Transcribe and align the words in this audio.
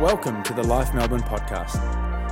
Welcome 0.00 0.42
to 0.42 0.52
the 0.52 0.62
Life 0.62 0.92
Melbourne 0.92 1.22
podcast. 1.22 1.80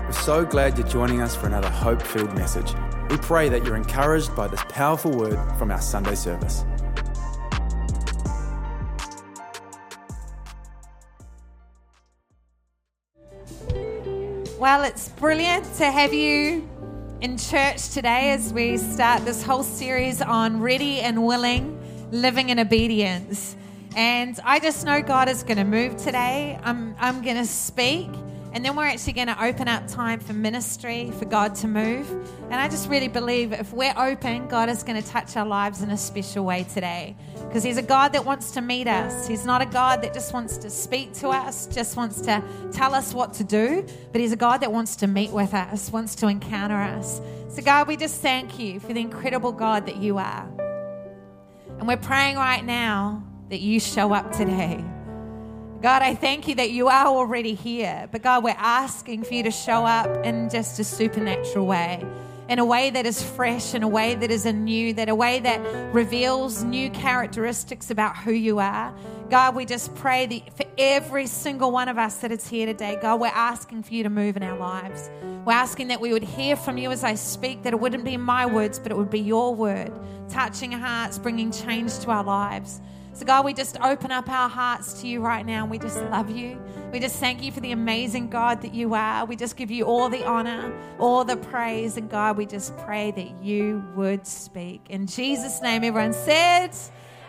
We're 0.05 0.13
so 0.13 0.45
glad 0.45 0.77
you're 0.77 0.87
joining 0.87 1.23
us 1.23 1.35
for 1.35 1.47
another 1.47 1.71
hope 1.71 2.03
filled 2.03 2.35
message. 2.35 2.75
We 3.09 3.17
pray 3.17 3.49
that 3.49 3.65
you're 3.65 3.75
encouraged 3.75 4.37
by 4.37 4.49
this 4.49 4.63
powerful 4.69 5.11
word 5.11 5.39
from 5.57 5.71
our 5.71 5.81
Sunday 5.81 6.15
service. 6.15 6.63
Well, 14.59 14.85
it's 14.85 15.09
brilliant 15.09 15.65
to 15.77 15.91
have 15.91 16.13
you 16.13 16.69
in 17.23 17.39
church 17.39 17.89
today 17.89 18.33
as 18.33 18.53
we 18.53 18.77
start 18.77 19.25
this 19.25 19.43
whole 19.43 19.63
series 19.63 20.21
on 20.21 20.61
ready 20.61 21.01
and 21.01 21.27
willing 21.27 21.81
living 22.13 22.51
in 22.51 22.59
obedience. 22.59 23.57
And 23.97 24.41
I 24.43 24.59
just 24.59 24.85
know 24.85 25.03
God 25.03 25.29
is 25.29 25.45
going 25.45 25.59
to 25.59 25.65
move 25.65 25.97
today. 25.97 26.59
I'm, 26.65 26.97
I'm 26.99 27.23
going 27.23 27.37
to 27.37 27.47
speak, 27.47 28.09
and 28.53 28.65
then 28.65 28.75
we're 28.75 28.87
actually 28.87 29.13
going 29.13 29.29
to 29.29 29.45
open 29.45 29.69
up 29.69 29.87
time 29.87 30.19
for 30.19 30.33
ministry, 30.33 31.13
for 31.13 31.27
God 31.27 31.55
to 31.57 31.69
move. 31.69 32.11
And 32.45 32.55
I 32.55 32.69
just 32.69 32.89
really 32.89 33.07
believe 33.07 33.53
if 33.53 33.73
we're 33.73 33.95
open, 33.97 34.49
God 34.49 34.69
is 34.69 34.83
going 34.83 35.01
to 35.01 35.09
touch 35.09 35.37
our 35.37 35.47
lives 35.47 35.81
in 35.81 35.91
a 35.91 35.97
special 35.97 36.45
way 36.45 36.67
today. 36.75 37.15
Because 37.47 37.63
He's 37.63 37.77
a 37.77 37.83
God 37.83 38.13
that 38.15 38.25
wants 38.25 38.51
to 38.53 38.61
meet 38.61 38.89
us. 38.89 39.29
He's 39.29 39.47
not 39.47 39.63
a 39.63 39.67
God 39.67 40.03
that 40.03 40.13
just 40.13 40.35
wants 40.35 40.57
to 40.59 40.71
speak 40.71 41.13
to 41.15 41.29
us, 41.29 41.69
just 41.69 41.97
wants 41.97 42.21
to 42.23 42.43
tell 42.73 42.97
us 42.97 43.15
what 43.15 43.33
to 43.35 43.45
do, 43.45 43.87
but 44.11 44.21
He's 44.21 44.33
a 44.33 44.37
God 44.37 44.59
that 44.59 44.73
wants 44.73 44.97
to 44.97 45.07
meet 45.07 45.31
with 45.31 45.55
us, 45.55 45.93
wants 45.93 46.17
to 46.17 46.27
encounter 46.27 46.81
us. 46.81 47.21
So, 47.49 47.63
God, 47.63 47.87
we 47.87 47.97
just 47.97 48.21
thank 48.21 48.59
you 48.59 48.81
for 48.81 48.93
the 48.93 49.01
incredible 49.01 49.53
God 49.53 49.87
that 49.87 49.99
you 49.99 50.19
are. 50.19 50.49
And 51.79 51.87
we're 51.87 51.97
praying 51.97 52.37
right 52.37 52.65
now 52.65 53.23
that 53.51 53.61
you 53.61 53.81
show 53.81 54.13
up 54.13 54.33
today. 54.33 54.85
God, 55.83 56.01
I 56.01 56.15
thank 56.15 56.49
you 56.49 56.55
that 56.55 56.71
you 56.71 56.89
are 56.89 57.07
already 57.07 57.53
here. 57.53 58.09
But 58.11 58.23
God, 58.23 58.43
we're 58.43 58.55
asking 58.57 59.25
for 59.25 59.35
you 59.35 59.43
to 59.43 59.51
show 59.51 59.85
up 59.85 60.25
in 60.25 60.49
just 60.49 60.79
a 60.79 60.85
supernatural 60.85 61.67
way, 61.67 62.03
in 62.49 62.59
a 62.59 62.65
way 62.65 62.89
that 62.89 63.05
is 63.05 63.23
fresh, 63.23 63.75
in 63.75 63.83
a 63.83 63.89
way 63.89 64.15
that 64.15 64.31
is 64.31 64.47
anew, 64.47 64.95
that 64.95 65.11
a 65.11 65.15
way 65.15 65.41
that 65.41 65.61
reveals 65.95 66.65
new 66.65 66.89
characteristics 66.89 67.91
about 67.91 68.17
who 68.17 68.33
you 68.33 68.61
are. 68.61 68.95
God, 69.29 69.55
we 69.55 69.67
just 69.67 69.95
pray 69.95 70.25
that 70.25 70.57
for 70.57 70.65
every 70.79 71.27
single 71.27 71.71
one 71.71 71.89
of 71.89 71.99
us 71.99 72.17
that 72.19 72.33
is 72.33 72.49
here 72.49 72.65
today, 72.65 72.97
God, 73.03 73.21
we're 73.21 73.27
asking 73.27 73.83
for 73.83 73.93
you 73.93 74.05
to 74.05 74.11
move 74.11 74.39
in 74.39 74.43
our 74.43 74.57
lives. 74.57 75.11
We're 75.45 75.53
asking 75.53 75.89
that 75.89 76.01
we 76.01 76.15
would 76.15 76.23
hear 76.23 76.57
from 76.57 76.79
you 76.79 76.93
as 76.93 77.05
I 77.05 77.15
speak, 77.15 77.63
that 77.65 77.75
it 77.75 77.81
wouldn't 77.81 78.05
be 78.05 78.17
my 78.17 78.47
words, 78.47 78.79
but 78.79 78.91
it 78.91 78.97
would 78.97 79.11
be 79.11 79.21
your 79.21 79.55
word, 79.55 79.93
touching 80.31 80.73
hearts, 80.73 81.19
bringing 81.19 81.51
change 81.53 81.99
to 81.99 82.11
our 82.11 82.25
lives. 82.25 82.81
So, 83.15 83.25
God, 83.25 83.45
we 83.45 83.55
just 83.55 83.81
open 83.81 84.11
up 84.11 84.29
our 84.29 84.49
hearts 84.49 85.01
to 85.01 85.07
you 85.07 85.21
right 85.21 85.47
now 85.47 85.65
we 85.67 85.79
just 85.79 86.03
love 86.03 86.29
you. 86.29 86.61
We 86.93 86.99
just 86.99 87.21
thank 87.21 87.45
you 87.45 87.53
for 87.53 87.61
the 87.61 87.71
amazing 87.71 88.29
God 88.29 88.61
that 88.63 88.75
you 88.75 88.95
are. 88.95 89.25
We 89.25 89.37
just 89.37 89.57
give 89.57 89.71
you 89.71 89.85
all 89.85 90.09
the 90.09 90.25
honor, 90.25 90.75
all 90.99 91.25
the 91.25 91.37
praise. 91.37 91.97
And, 91.97 92.11
God, 92.11 92.37
we 92.37 92.45
just 92.45 92.77
pray 92.79 93.13
that 93.13 93.41
you 93.41 93.85
would 93.95 94.27
speak. 94.27 94.91
In 94.91 95.07
Jesus' 95.07 95.63
name, 95.63 95.85
everyone 95.85 96.13
said, 96.13 96.71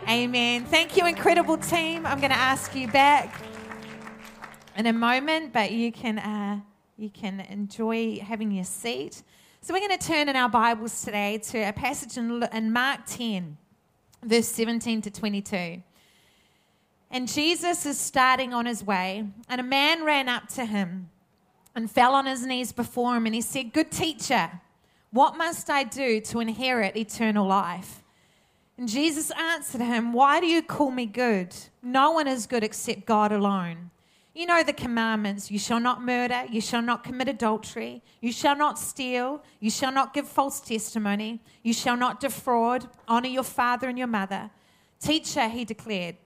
Amen. 0.08 0.64
Thank 0.64 0.96
you, 0.96 1.06
incredible 1.06 1.56
team. 1.56 2.04
I'm 2.04 2.18
going 2.18 2.32
to 2.32 2.36
ask 2.36 2.74
you 2.74 2.88
back 2.88 3.40
in 4.76 4.86
a 4.86 4.92
moment, 4.92 5.52
but 5.52 5.70
you 5.70 5.92
can, 5.92 6.18
uh, 6.18 6.60
you 6.96 7.10
can 7.10 7.38
enjoy 7.48 8.18
having 8.18 8.50
your 8.50 8.64
seat. 8.64 9.22
So, 9.60 9.72
we're 9.72 9.86
going 9.86 9.96
to 9.96 10.04
turn 10.04 10.28
in 10.28 10.34
our 10.34 10.48
Bibles 10.48 11.04
today 11.04 11.38
to 11.38 11.58
a 11.58 11.72
passage 11.72 12.18
in, 12.18 12.42
in 12.52 12.72
Mark 12.72 13.02
10 13.06 13.56
verse 14.26 14.48
17 14.48 15.02
to 15.02 15.10
22. 15.10 15.82
And 17.10 17.28
Jesus 17.28 17.86
is 17.86 17.98
starting 17.98 18.52
on 18.52 18.66
his 18.66 18.82
way, 18.82 19.24
and 19.48 19.60
a 19.60 19.64
man 19.64 20.04
ran 20.04 20.28
up 20.28 20.48
to 20.50 20.64
him 20.64 21.08
and 21.74 21.90
fell 21.90 22.14
on 22.14 22.26
his 22.26 22.44
knees 22.44 22.72
before 22.72 23.16
him, 23.16 23.26
and 23.26 23.34
he 23.34 23.40
said, 23.40 23.72
Good 23.72 23.90
teacher, 23.90 24.50
what 25.10 25.36
must 25.36 25.70
I 25.70 25.84
do 25.84 26.20
to 26.22 26.40
inherit 26.40 26.96
eternal 26.96 27.46
life? 27.46 28.02
And 28.76 28.88
Jesus 28.88 29.30
answered 29.30 29.80
him, 29.80 30.12
Why 30.12 30.40
do 30.40 30.46
you 30.46 30.62
call 30.62 30.90
me 30.90 31.06
good? 31.06 31.54
No 31.82 32.10
one 32.10 32.26
is 32.26 32.46
good 32.46 32.64
except 32.64 33.06
God 33.06 33.32
alone. 33.32 33.90
You 34.36 34.44
know 34.44 34.62
the 34.62 34.74
commandments 34.74 35.50
you 35.50 35.58
shall 35.58 35.80
not 35.80 36.02
murder, 36.02 36.44
you 36.50 36.60
shall 36.60 36.82
not 36.82 37.02
commit 37.02 37.26
adultery, 37.26 38.02
you 38.20 38.32
shall 38.32 38.54
not 38.54 38.78
steal, 38.78 39.42
you 39.60 39.70
shall 39.70 39.90
not 39.90 40.12
give 40.12 40.28
false 40.28 40.60
testimony, 40.60 41.40
you 41.62 41.72
shall 41.72 41.96
not 41.96 42.20
defraud, 42.20 42.86
honor 43.08 43.28
your 43.28 43.42
father 43.42 43.88
and 43.88 43.96
your 43.96 44.06
mother. 44.06 44.50
Teacher, 45.00 45.48
he 45.48 45.64
declared, 45.64 46.16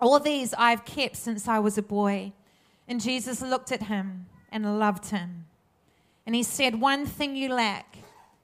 all 0.00 0.20
these 0.20 0.52
I 0.52 0.68
have 0.68 0.84
kept 0.84 1.16
since 1.16 1.48
I 1.48 1.58
was 1.58 1.76
a 1.76 1.82
boy. 1.82 2.32
And 2.86 3.00
Jesus 3.00 3.40
looked 3.40 3.72
at 3.72 3.84
him 3.84 4.26
and 4.52 4.78
loved 4.78 5.06
him. 5.06 5.46
And 6.26 6.34
he 6.34 6.42
said, 6.42 6.80
One 6.80 7.06
thing 7.06 7.36
you 7.36 7.52
lack 7.52 7.96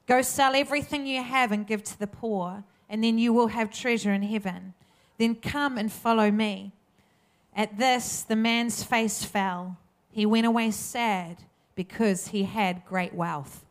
go 0.06 0.22
sell 0.22 0.54
everything 0.54 1.06
you 1.06 1.22
have 1.22 1.50
and 1.50 1.66
give 1.66 1.82
to 1.82 1.98
the 1.98 2.06
poor, 2.06 2.62
and 2.88 3.02
then 3.02 3.18
you 3.18 3.32
will 3.32 3.48
have 3.48 3.70
treasure 3.70 4.12
in 4.12 4.22
heaven. 4.22 4.72
Then 5.18 5.34
come 5.34 5.76
and 5.76 5.92
follow 5.92 6.30
me. 6.30 6.72
At 7.56 7.78
this, 7.78 8.20
the 8.20 8.36
man's 8.36 8.82
face 8.82 9.24
fell. 9.24 9.78
He 10.10 10.26
went 10.26 10.46
away 10.46 10.70
sad 10.72 11.38
because 11.74 12.28
he 12.28 12.44
had 12.44 12.84
great 12.84 13.14
wealth. 13.14 13.64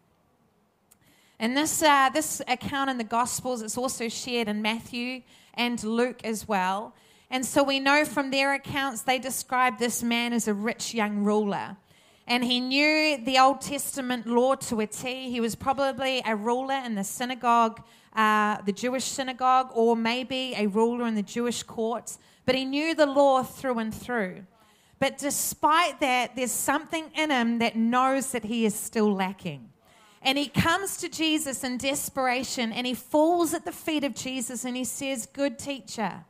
And 1.40 1.56
this, 1.56 1.84
uh, 1.84 2.10
this 2.10 2.42
account 2.48 2.90
in 2.90 2.98
the 2.98 3.04
Gospels, 3.04 3.62
it's 3.62 3.78
also 3.78 4.10
shared 4.10 4.48
in 4.48 4.64
Matthew 4.64 5.22
and 5.54 5.82
Luke 5.84 6.22
as 6.24 6.48
well. 6.48 6.96
And 7.30 7.46
so 7.46 7.62
we 7.62 7.80
know 7.80 8.06
from 8.06 8.32
their 8.32 8.56
accounts, 8.56 9.04
they 9.04 9.20
describe 9.20 9.78
this 9.78 10.02
man 10.02 10.34
as 10.34 10.48
a 10.48 10.54
rich 10.54 10.96
young 10.96 11.24
ruler. 11.24 11.78
And 12.26 12.44
he 12.44 12.60
knew 12.60 13.24
the 13.24 13.38
Old 13.38 13.62
Testament 13.62 14.26
law 14.26 14.56
to 14.56 14.80
a 14.80 14.88
T. 14.88 15.30
He 15.30 15.40
was 15.40 15.54
probably 15.54 16.24
a 16.26 16.36
ruler 16.36 16.82
in 16.84 16.96
the 16.96 17.04
synagogue, 17.04 17.84
uh, 18.16 18.62
the 18.64 18.72
Jewish 18.72 19.04
synagogue, 19.04 19.70
or 19.76 19.96
maybe 19.96 20.56
a 20.58 20.66
ruler 20.66 21.06
in 21.06 21.14
the 21.14 21.22
Jewish 21.22 21.62
courts 21.62 22.18
but 22.46 22.56
he 22.56 22.66
knew 22.66 22.94
the 22.96 23.06
law 23.06 23.44
through 23.44 23.80
and 23.80 23.94
through. 23.94 24.44
But 25.00 25.18
despite 25.18 26.00
that, 26.00 26.36
there's 26.36 26.52
something 26.52 27.12
in 27.16 27.30
him 27.30 27.60
that 27.60 27.76
knows 27.76 28.32
that 28.32 28.46
he 28.46 28.66
is 28.66 28.76
still 28.76 29.14
lacking. 29.14 29.70
And 30.22 30.38
he 30.38 30.48
comes 30.48 30.98
to 30.98 31.10
Jesus 31.10 31.64
in 31.64 31.78
desperation 31.78 32.72
and 32.72 32.88
he 32.88 32.96
falls 32.96 33.54
at 33.54 33.64
the 33.64 33.72
feet 33.72 34.04
of 34.04 34.16
Jesus 34.16 34.66
and 34.66 34.76
he 34.76 34.84
says, 34.84 35.28
Good 35.28 35.60
teacher, 35.60 36.26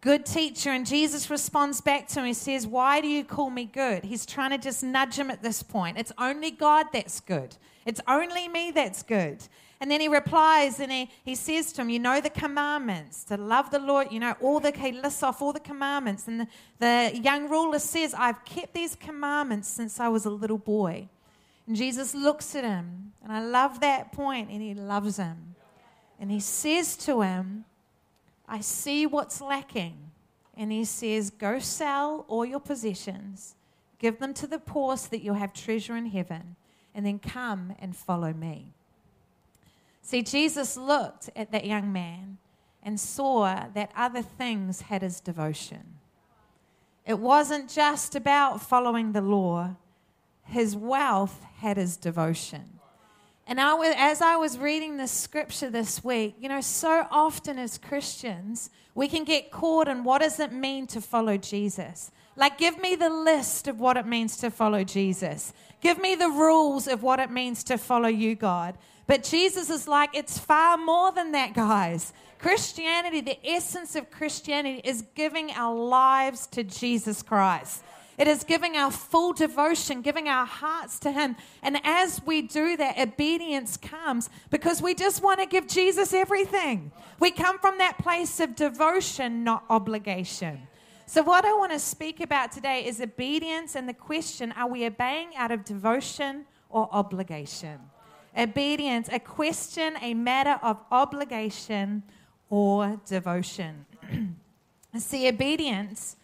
good 0.00 0.24
teacher. 0.24 0.70
And 0.70 0.86
Jesus 0.86 1.28
responds 1.28 1.82
back 1.82 2.08
to 2.08 2.20
him. 2.20 2.26
He 2.26 2.32
says, 2.32 2.66
Why 2.66 3.02
do 3.02 3.08
you 3.08 3.22
call 3.22 3.50
me 3.50 3.66
good? 3.66 4.04
He's 4.04 4.24
trying 4.24 4.50
to 4.50 4.58
just 4.58 4.82
nudge 4.82 5.18
him 5.18 5.30
at 5.30 5.42
this 5.42 5.62
point. 5.62 5.98
It's 5.98 6.12
only 6.16 6.50
God 6.50 6.86
that's 6.94 7.20
good, 7.20 7.56
it's 7.84 8.00
only 8.08 8.48
me 8.48 8.70
that's 8.70 9.02
good. 9.02 9.46
And 9.80 9.90
then 9.90 10.00
he 10.00 10.08
replies 10.08 10.80
and 10.80 10.90
he, 10.90 11.10
he 11.24 11.34
says 11.34 11.72
to 11.72 11.82
him, 11.82 11.90
You 11.90 11.98
know 11.98 12.20
the 12.20 12.30
commandments 12.30 13.24
to 13.24 13.36
love 13.36 13.70
the 13.70 13.78
Lord. 13.78 14.08
You 14.10 14.20
know, 14.20 14.34
all 14.40 14.60
the, 14.60 14.70
he 14.70 14.92
lists 14.92 15.22
off 15.22 15.42
all 15.42 15.52
the 15.52 15.60
commandments. 15.60 16.28
And 16.28 16.40
the, 16.40 16.48
the 16.78 17.18
young 17.22 17.48
ruler 17.48 17.78
says, 17.78 18.14
I've 18.14 18.44
kept 18.44 18.74
these 18.74 18.94
commandments 18.94 19.68
since 19.68 20.00
I 20.00 20.08
was 20.08 20.24
a 20.24 20.30
little 20.30 20.58
boy. 20.58 21.08
And 21.66 21.76
Jesus 21.76 22.14
looks 22.14 22.54
at 22.54 22.64
him, 22.64 23.12
and 23.22 23.32
I 23.32 23.42
love 23.42 23.80
that 23.80 24.12
point, 24.12 24.50
and 24.50 24.60
he 24.60 24.74
loves 24.74 25.16
him. 25.16 25.54
And 26.20 26.30
he 26.30 26.40
says 26.40 26.96
to 26.98 27.22
him, 27.22 27.64
I 28.46 28.60
see 28.60 29.06
what's 29.06 29.40
lacking. 29.40 30.10
And 30.56 30.70
he 30.70 30.84
says, 30.84 31.30
Go 31.30 31.58
sell 31.58 32.26
all 32.28 32.44
your 32.44 32.60
possessions, 32.60 33.54
give 33.98 34.18
them 34.18 34.34
to 34.34 34.46
the 34.46 34.58
poor 34.58 34.96
so 34.96 35.08
that 35.10 35.22
you'll 35.22 35.34
have 35.34 35.52
treasure 35.52 35.96
in 35.96 36.06
heaven, 36.06 36.56
and 36.94 37.04
then 37.04 37.18
come 37.18 37.74
and 37.78 37.96
follow 37.96 38.32
me. 38.32 38.74
See, 40.04 40.20
Jesus 40.20 40.76
looked 40.76 41.30
at 41.34 41.50
that 41.52 41.64
young 41.64 41.90
man 41.90 42.36
and 42.82 43.00
saw 43.00 43.68
that 43.72 43.90
other 43.96 44.20
things 44.20 44.82
had 44.82 45.00
his 45.00 45.18
devotion. 45.18 45.94
It 47.06 47.18
wasn't 47.18 47.70
just 47.70 48.14
about 48.14 48.60
following 48.60 49.12
the 49.12 49.22
law, 49.22 49.76
his 50.42 50.76
wealth 50.76 51.42
had 51.56 51.78
his 51.78 51.96
devotion. 51.96 52.80
And 53.46 53.58
I 53.58 53.72
was, 53.72 53.94
as 53.96 54.20
I 54.20 54.36
was 54.36 54.58
reading 54.58 54.98
this 54.98 55.10
scripture 55.10 55.70
this 55.70 56.04
week, 56.04 56.34
you 56.38 56.50
know, 56.50 56.60
so 56.60 57.06
often 57.10 57.58
as 57.58 57.78
Christians, 57.78 58.68
we 58.94 59.08
can 59.08 59.24
get 59.24 59.50
caught 59.50 59.88
in 59.88 60.04
what 60.04 60.20
does 60.20 60.38
it 60.38 60.52
mean 60.52 60.86
to 60.88 61.00
follow 61.00 61.38
Jesus? 61.38 62.10
Like, 62.36 62.58
give 62.58 62.80
me 62.80 62.96
the 62.96 63.10
list 63.10 63.68
of 63.68 63.78
what 63.78 63.96
it 63.96 64.06
means 64.06 64.36
to 64.38 64.50
follow 64.50 64.84
Jesus. 64.84 65.52
Give 65.80 65.98
me 65.98 66.14
the 66.14 66.28
rules 66.28 66.88
of 66.88 67.02
what 67.02 67.20
it 67.20 67.30
means 67.30 67.62
to 67.64 67.78
follow 67.78 68.08
you, 68.08 68.34
God. 68.34 68.76
But 69.06 69.22
Jesus 69.22 69.70
is 69.70 69.86
like, 69.86 70.16
it's 70.16 70.38
far 70.38 70.76
more 70.76 71.12
than 71.12 71.32
that, 71.32 71.54
guys. 71.54 72.12
Christianity, 72.38 73.20
the 73.20 73.38
essence 73.46 73.94
of 73.94 74.10
Christianity, 74.10 74.80
is 74.84 75.04
giving 75.14 75.50
our 75.52 75.74
lives 75.74 76.46
to 76.48 76.64
Jesus 76.64 77.22
Christ. 77.22 77.82
It 78.16 78.28
is 78.28 78.44
giving 78.44 78.76
our 78.76 78.90
full 78.90 79.32
devotion, 79.32 80.00
giving 80.02 80.28
our 80.28 80.46
hearts 80.46 80.98
to 81.00 81.10
Him. 81.10 81.36
And 81.62 81.80
as 81.84 82.20
we 82.24 82.42
do 82.42 82.76
that, 82.76 82.98
obedience 82.98 83.76
comes 83.76 84.30
because 84.50 84.80
we 84.80 84.94
just 84.94 85.22
want 85.22 85.40
to 85.40 85.46
give 85.46 85.66
Jesus 85.66 86.12
everything. 86.12 86.92
We 87.18 87.30
come 87.30 87.58
from 87.58 87.78
that 87.78 87.98
place 87.98 88.40
of 88.40 88.54
devotion, 88.54 89.42
not 89.42 89.64
obligation. 89.68 90.68
So, 91.06 91.22
what 91.22 91.44
I 91.44 91.52
want 91.52 91.72
to 91.72 91.78
speak 91.78 92.20
about 92.20 92.50
today 92.50 92.86
is 92.86 92.98
obedience 93.00 93.74
and 93.76 93.86
the 93.86 93.94
question 93.94 94.52
are 94.52 94.66
we 94.66 94.86
obeying 94.86 95.36
out 95.36 95.50
of 95.50 95.64
devotion 95.64 96.46
or 96.70 96.88
obligation? 96.92 97.78
Obedience, 98.36 99.08
a 99.12 99.18
question, 99.18 99.94
a 100.00 100.14
matter 100.14 100.58
of 100.62 100.78
obligation 100.90 102.02
or 102.48 103.00
devotion. 103.06 103.84
See, 104.98 105.28
obedience 105.28 106.16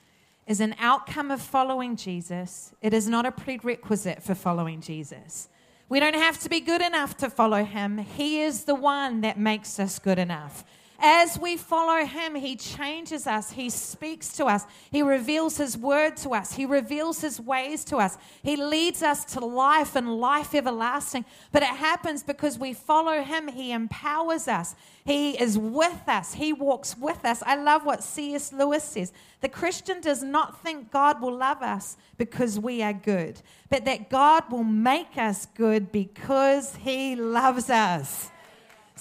is 0.46 0.60
an 0.60 0.74
outcome 0.80 1.30
of 1.30 1.42
following 1.42 1.94
Jesus, 1.94 2.74
it 2.80 2.94
is 2.94 3.06
not 3.06 3.26
a 3.26 3.30
prerequisite 3.30 4.22
for 4.22 4.34
following 4.34 4.80
Jesus. 4.80 5.48
We 5.90 6.00
don't 6.00 6.14
have 6.14 6.38
to 6.40 6.48
be 6.48 6.60
good 6.60 6.80
enough 6.80 7.16
to 7.18 7.28
follow 7.28 7.64
him. 7.64 7.98
He 7.98 8.40
is 8.40 8.64
the 8.64 8.74
one 8.74 9.20
that 9.20 9.38
makes 9.38 9.78
us 9.78 9.98
good 9.98 10.18
enough. 10.18 10.64
As 11.02 11.38
we 11.38 11.56
follow 11.56 12.04
him, 12.04 12.34
he 12.34 12.56
changes 12.56 13.26
us. 13.26 13.52
He 13.52 13.70
speaks 13.70 14.34
to 14.34 14.44
us. 14.44 14.66
He 14.90 15.02
reveals 15.02 15.56
his 15.56 15.76
word 15.76 16.16
to 16.18 16.30
us. 16.30 16.52
He 16.52 16.66
reveals 16.66 17.22
his 17.22 17.40
ways 17.40 17.84
to 17.86 17.96
us. 17.96 18.18
He 18.42 18.56
leads 18.56 19.02
us 19.02 19.24
to 19.32 19.40
life 19.40 19.96
and 19.96 20.20
life 20.20 20.54
everlasting. 20.54 21.24
But 21.52 21.62
it 21.62 21.70
happens 21.70 22.22
because 22.22 22.58
we 22.58 22.74
follow 22.74 23.22
him. 23.22 23.48
He 23.48 23.72
empowers 23.72 24.46
us. 24.46 24.74
He 25.04 25.40
is 25.40 25.56
with 25.56 26.02
us. 26.06 26.34
He 26.34 26.52
walks 26.52 26.96
with 26.98 27.24
us. 27.24 27.42
I 27.46 27.56
love 27.56 27.86
what 27.86 28.04
C.S. 28.04 28.52
Lewis 28.52 28.84
says. 28.84 29.12
The 29.40 29.48
Christian 29.48 30.02
does 30.02 30.22
not 30.22 30.62
think 30.62 30.90
God 30.90 31.22
will 31.22 31.34
love 31.34 31.62
us 31.62 31.96
because 32.18 32.60
we 32.60 32.82
are 32.82 32.92
good, 32.92 33.40
but 33.70 33.86
that 33.86 34.10
God 34.10 34.44
will 34.50 34.64
make 34.64 35.16
us 35.16 35.46
good 35.56 35.90
because 35.90 36.76
he 36.76 37.16
loves 37.16 37.70
us. 37.70 38.30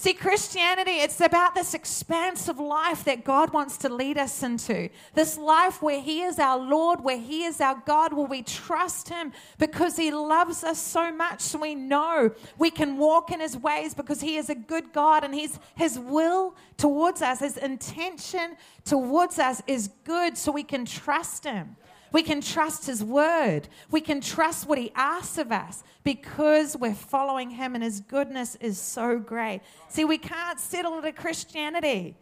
See, 0.00 0.14
Christianity, 0.14 0.92
it's 0.92 1.20
about 1.20 1.54
this 1.54 1.74
expansive 1.74 2.58
life 2.58 3.04
that 3.04 3.22
God 3.22 3.52
wants 3.52 3.76
to 3.76 3.90
lead 3.90 4.16
us 4.16 4.42
into. 4.42 4.88
This 5.12 5.36
life 5.36 5.82
where 5.82 6.00
He 6.00 6.22
is 6.22 6.38
our 6.38 6.58
Lord, 6.58 7.04
where 7.04 7.18
He 7.18 7.44
is 7.44 7.60
our 7.60 7.82
God, 7.84 8.14
where 8.14 8.24
we 8.24 8.40
trust 8.42 9.10
Him 9.10 9.30
because 9.58 9.98
He 9.98 10.10
loves 10.10 10.64
us 10.64 10.78
so 10.78 11.12
much. 11.12 11.42
So 11.42 11.58
we 11.58 11.74
know 11.74 12.30
we 12.56 12.70
can 12.70 12.96
walk 12.96 13.30
in 13.30 13.40
His 13.40 13.58
ways 13.58 13.92
because 13.92 14.22
He 14.22 14.38
is 14.38 14.48
a 14.48 14.54
good 14.54 14.94
God 14.94 15.22
and 15.22 15.34
His, 15.34 15.58
His 15.74 15.98
will 15.98 16.56
towards 16.78 17.20
us, 17.20 17.40
His 17.40 17.58
intention 17.58 18.56
towards 18.86 19.38
us 19.38 19.60
is 19.66 19.90
good 20.04 20.38
so 20.38 20.50
we 20.50 20.62
can 20.62 20.86
trust 20.86 21.44
Him. 21.44 21.76
We 22.12 22.22
can 22.22 22.40
trust 22.40 22.86
His 22.86 23.02
word. 23.04 23.68
We 23.90 24.00
can 24.00 24.20
trust 24.20 24.68
what 24.68 24.78
He 24.78 24.92
asks 24.94 25.38
of 25.38 25.52
us 25.52 25.82
because 26.02 26.76
we're 26.76 26.94
following 26.94 27.50
Him 27.50 27.74
and 27.74 27.84
His 27.84 28.00
goodness 28.00 28.56
is 28.56 28.78
so 28.78 29.18
great. 29.18 29.60
See, 29.88 30.04
we 30.04 30.18
can't 30.18 30.58
settle 30.58 30.98
a 30.98 31.12
Christianity 31.12 32.16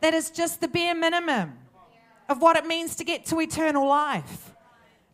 that 0.00 0.14
is 0.14 0.30
just 0.30 0.60
the 0.60 0.68
bare 0.68 0.94
minimum 0.94 1.58
of 2.28 2.40
what 2.40 2.56
it 2.56 2.66
means 2.66 2.96
to 2.96 3.04
get 3.04 3.26
to 3.26 3.40
eternal 3.40 3.86
life. 3.88 4.54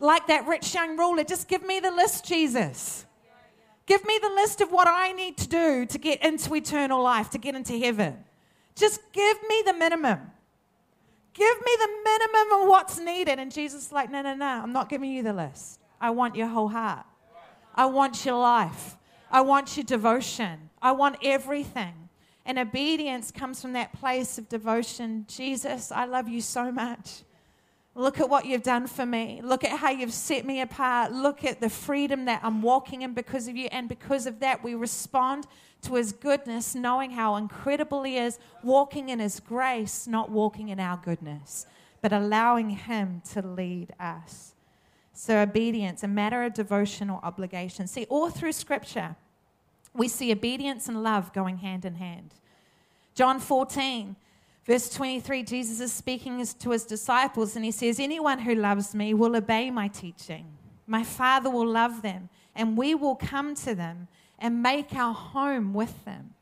Like 0.00 0.26
that 0.26 0.46
rich 0.46 0.74
young 0.74 0.96
ruler, 0.96 1.24
just 1.24 1.48
give 1.48 1.64
me 1.64 1.80
the 1.80 1.90
list, 1.90 2.24
Jesus. 2.24 3.06
Give 3.86 4.04
me 4.04 4.18
the 4.20 4.30
list 4.30 4.60
of 4.60 4.72
what 4.72 4.88
I 4.88 5.12
need 5.12 5.36
to 5.38 5.48
do 5.48 5.86
to 5.86 5.98
get 5.98 6.24
into 6.24 6.54
eternal 6.54 7.02
life, 7.02 7.30
to 7.30 7.38
get 7.38 7.54
into 7.54 7.78
heaven. 7.78 8.16
Just 8.74 9.00
give 9.12 9.36
me 9.48 9.62
the 9.64 9.74
minimum. 9.74 10.20
Give 11.34 11.56
me 11.64 11.72
the 11.78 11.88
minimum 12.04 12.62
of 12.62 12.68
what's 12.68 12.98
needed. 12.98 13.38
And 13.38 13.52
Jesus 13.52 13.86
is 13.86 13.92
like, 13.92 14.10
no, 14.10 14.22
no, 14.22 14.34
no, 14.34 14.46
I'm 14.46 14.72
not 14.72 14.88
giving 14.88 15.10
you 15.10 15.22
the 15.22 15.32
list. 15.32 15.80
I 16.00 16.10
want 16.10 16.36
your 16.36 16.46
whole 16.46 16.68
heart. 16.68 17.04
I 17.74 17.86
want 17.86 18.24
your 18.24 18.38
life. 18.38 18.96
I 19.30 19.40
want 19.40 19.76
your 19.76 19.84
devotion. 19.84 20.70
I 20.80 20.92
want 20.92 21.16
everything. 21.22 22.08
And 22.46 22.58
obedience 22.58 23.32
comes 23.32 23.60
from 23.60 23.72
that 23.72 23.92
place 23.94 24.38
of 24.38 24.48
devotion. 24.48 25.26
Jesus, 25.28 25.90
I 25.90 26.04
love 26.04 26.28
you 26.28 26.40
so 26.40 26.70
much. 26.70 27.22
Look 27.96 28.18
at 28.18 28.28
what 28.28 28.44
you've 28.44 28.64
done 28.64 28.88
for 28.88 29.06
me. 29.06 29.40
Look 29.42 29.62
at 29.62 29.78
how 29.78 29.90
you've 29.90 30.12
set 30.12 30.44
me 30.44 30.60
apart. 30.60 31.12
Look 31.12 31.44
at 31.44 31.60
the 31.60 31.70
freedom 31.70 32.24
that 32.24 32.40
I'm 32.42 32.60
walking 32.60 33.02
in 33.02 33.14
because 33.14 33.46
of 33.46 33.56
you. 33.56 33.68
And 33.70 33.88
because 33.88 34.26
of 34.26 34.40
that, 34.40 34.64
we 34.64 34.74
respond 34.74 35.46
to 35.82 35.94
his 35.94 36.12
goodness, 36.12 36.74
knowing 36.74 37.12
how 37.12 37.36
incredible 37.36 38.02
he 38.02 38.16
is, 38.16 38.38
walking 38.64 39.10
in 39.10 39.20
his 39.20 39.38
grace, 39.38 40.08
not 40.08 40.30
walking 40.30 40.70
in 40.70 40.80
our 40.80 40.96
goodness, 40.96 41.66
but 42.02 42.12
allowing 42.12 42.70
him 42.70 43.22
to 43.32 43.46
lead 43.46 43.92
us. 44.00 44.54
So, 45.12 45.40
obedience, 45.40 46.02
a 46.02 46.08
matter 46.08 46.42
of 46.42 46.54
devotion 46.54 47.08
or 47.08 47.20
obligation. 47.22 47.86
See, 47.86 48.06
all 48.08 48.30
through 48.30 48.52
scripture, 48.52 49.14
we 49.94 50.08
see 50.08 50.32
obedience 50.32 50.88
and 50.88 51.04
love 51.04 51.32
going 51.32 51.58
hand 51.58 51.84
in 51.84 51.94
hand. 51.94 52.34
John 53.14 53.38
14, 53.38 54.16
verse 54.64 54.88
23, 54.90 55.42
Jesus 55.42 55.80
is 55.80 55.92
speaking 55.92 56.44
to 56.44 56.70
his 56.70 56.84
disciples 56.84 57.56
and 57.56 57.64
he 57.64 57.70
says, 57.70 58.00
Anyone 58.00 58.40
who 58.40 58.54
loves 58.54 58.94
me 58.94 59.14
will 59.14 59.36
obey 59.36 59.70
my 59.70 59.88
teaching. 59.88 60.46
My 60.86 61.02
Father 61.02 61.48
will 61.48 61.66
love 61.66 62.02
them, 62.02 62.28
and 62.54 62.76
we 62.76 62.94
will 62.94 63.16
come 63.16 63.54
to 63.56 63.74
them 63.74 64.08
and 64.38 64.62
make 64.62 64.94
our 64.94 65.14
home 65.14 65.72
with 65.72 66.04
them. 66.04 66.34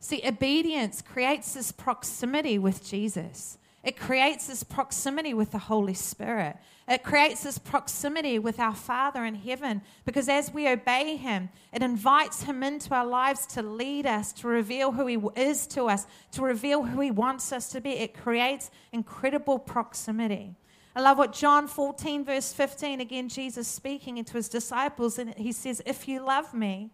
See, 0.00 0.20
obedience 0.26 1.00
creates 1.00 1.54
this 1.54 1.72
proximity 1.72 2.58
with 2.58 2.84
Jesus. 2.84 3.58
It 3.84 3.98
creates 3.98 4.46
this 4.46 4.62
proximity 4.62 5.34
with 5.34 5.50
the 5.50 5.58
Holy 5.58 5.92
Spirit. 5.92 6.56
It 6.88 7.02
creates 7.02 7.42
this 7.42 7.58
proximity 7.58 8.38
with 8.38 8.58
our 8.58 8.74
Father 8.74 9.26
in 9.26 9.34
heaven 9.34 9.82
because 10.06 10.26
as 10.26 10.52
we 10.52 10.66
obey 10.66 11.16
Him, 11.16 11.50
it 11.70 11.82
invites 11.82 12.44
Him 12.44 12.62
into 12.62 12.94
our 12.94 13.04
lives 13.04 13.44
to 13.48 13.62
lead 13.62 14.06
us, 14.06 14.32
to 14.34 14.48
reveal 14.48 14.92
who 14.92 15.06
He 15.06 15.18
is 15.36 15.66
to 15.68 15.84
us, 15.84 16.06
to 16.32 16.42
reveal 16.42 16.84
who 16.84 17.00
He 17.02 17.10
wants 17.10 17.52
us 17.52 17.68
to 17.72 17.80
be. 17.82 17.90
It 17.90 18.16
creates 18.16 18.70
incredible 18.90 19.58
proximity. 19.58 20.56
I 20.96 21.02
love 21.02 21.18
what 21.18 21.34
John 21.34 21.66
14, 21.66 22.24
verse 22.24 22.54
15, 22.54 23.00
again, 23.00 23.28
Jesus 23.28 23.68
speaking 23.68 24.16
into 24.16 24.32
His 24.34 24.48
disciples, 24.48 25.18
and 25.18 25.34
He 25.34 25.52
says, 25.52 25.82
If 25.84 26.08
you 26.08 26.24
love 26.24 26.54
me, 26.54 26.90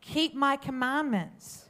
keep 0.00 0.34
my 0.34 0.56
commandments. 0.56 1.66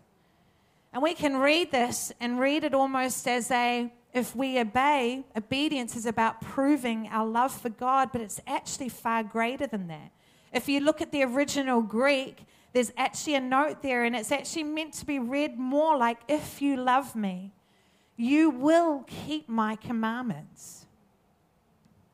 And 0.93 1.03
we 1.03 1.15
can 1.15 1.39
read 1.39 1.73
this 1.73 2.13
and 2.21 2.39
read 2.39 2.63
it 2.63 2.75
almost 2.75 3.27
as 3.27 3.51
a 3.51 3.91
if 4.13 4.37
we 4.37 4.59
obey, 4.59 5.25
obedience 5.37 5.97
is 5.97 6.05
about 6.05 6.41
proving 6.43 7.09
our 7.11 7.27
love 7.27 7.53
for 7.53 7.71
God, 7.71 8.11
but 8.13 8.21
it's 8.21 8.41
actually 8.47 8.91
far 8.91 9.23
greater 9.23 9.67
than 9.67 9.89
that. 9.89 10.13
If 10.53 10.69
you 10.69 10.81
look 10.81 11.01
at 11.01 11.13
the 11.13 11.23
original 11.23 11.81
Greek, 11.81 12.45
there's 12.75 12.93
actually 12.97 13.37
a 13.37 13.41
note 13.41 13.83
there, 13.83 14.05
and 14.05 14.15
it's 14.15 14.33
actually 14.33 14.65
meant 14.65 14.95
to 14.95 15.07
be 15.07 15.19
read 15.19 15.59
more 15.59 15.97
like, 15.97 16.19
If 16.29 16.61
you 16.61 16.77
love 16.77 17.17
me, 17.17 17.53
you 18.17 18.51
will 18.51 19.05
keep 19.07 19.49
my 19.49 19.77
commandments. 19.77 20.87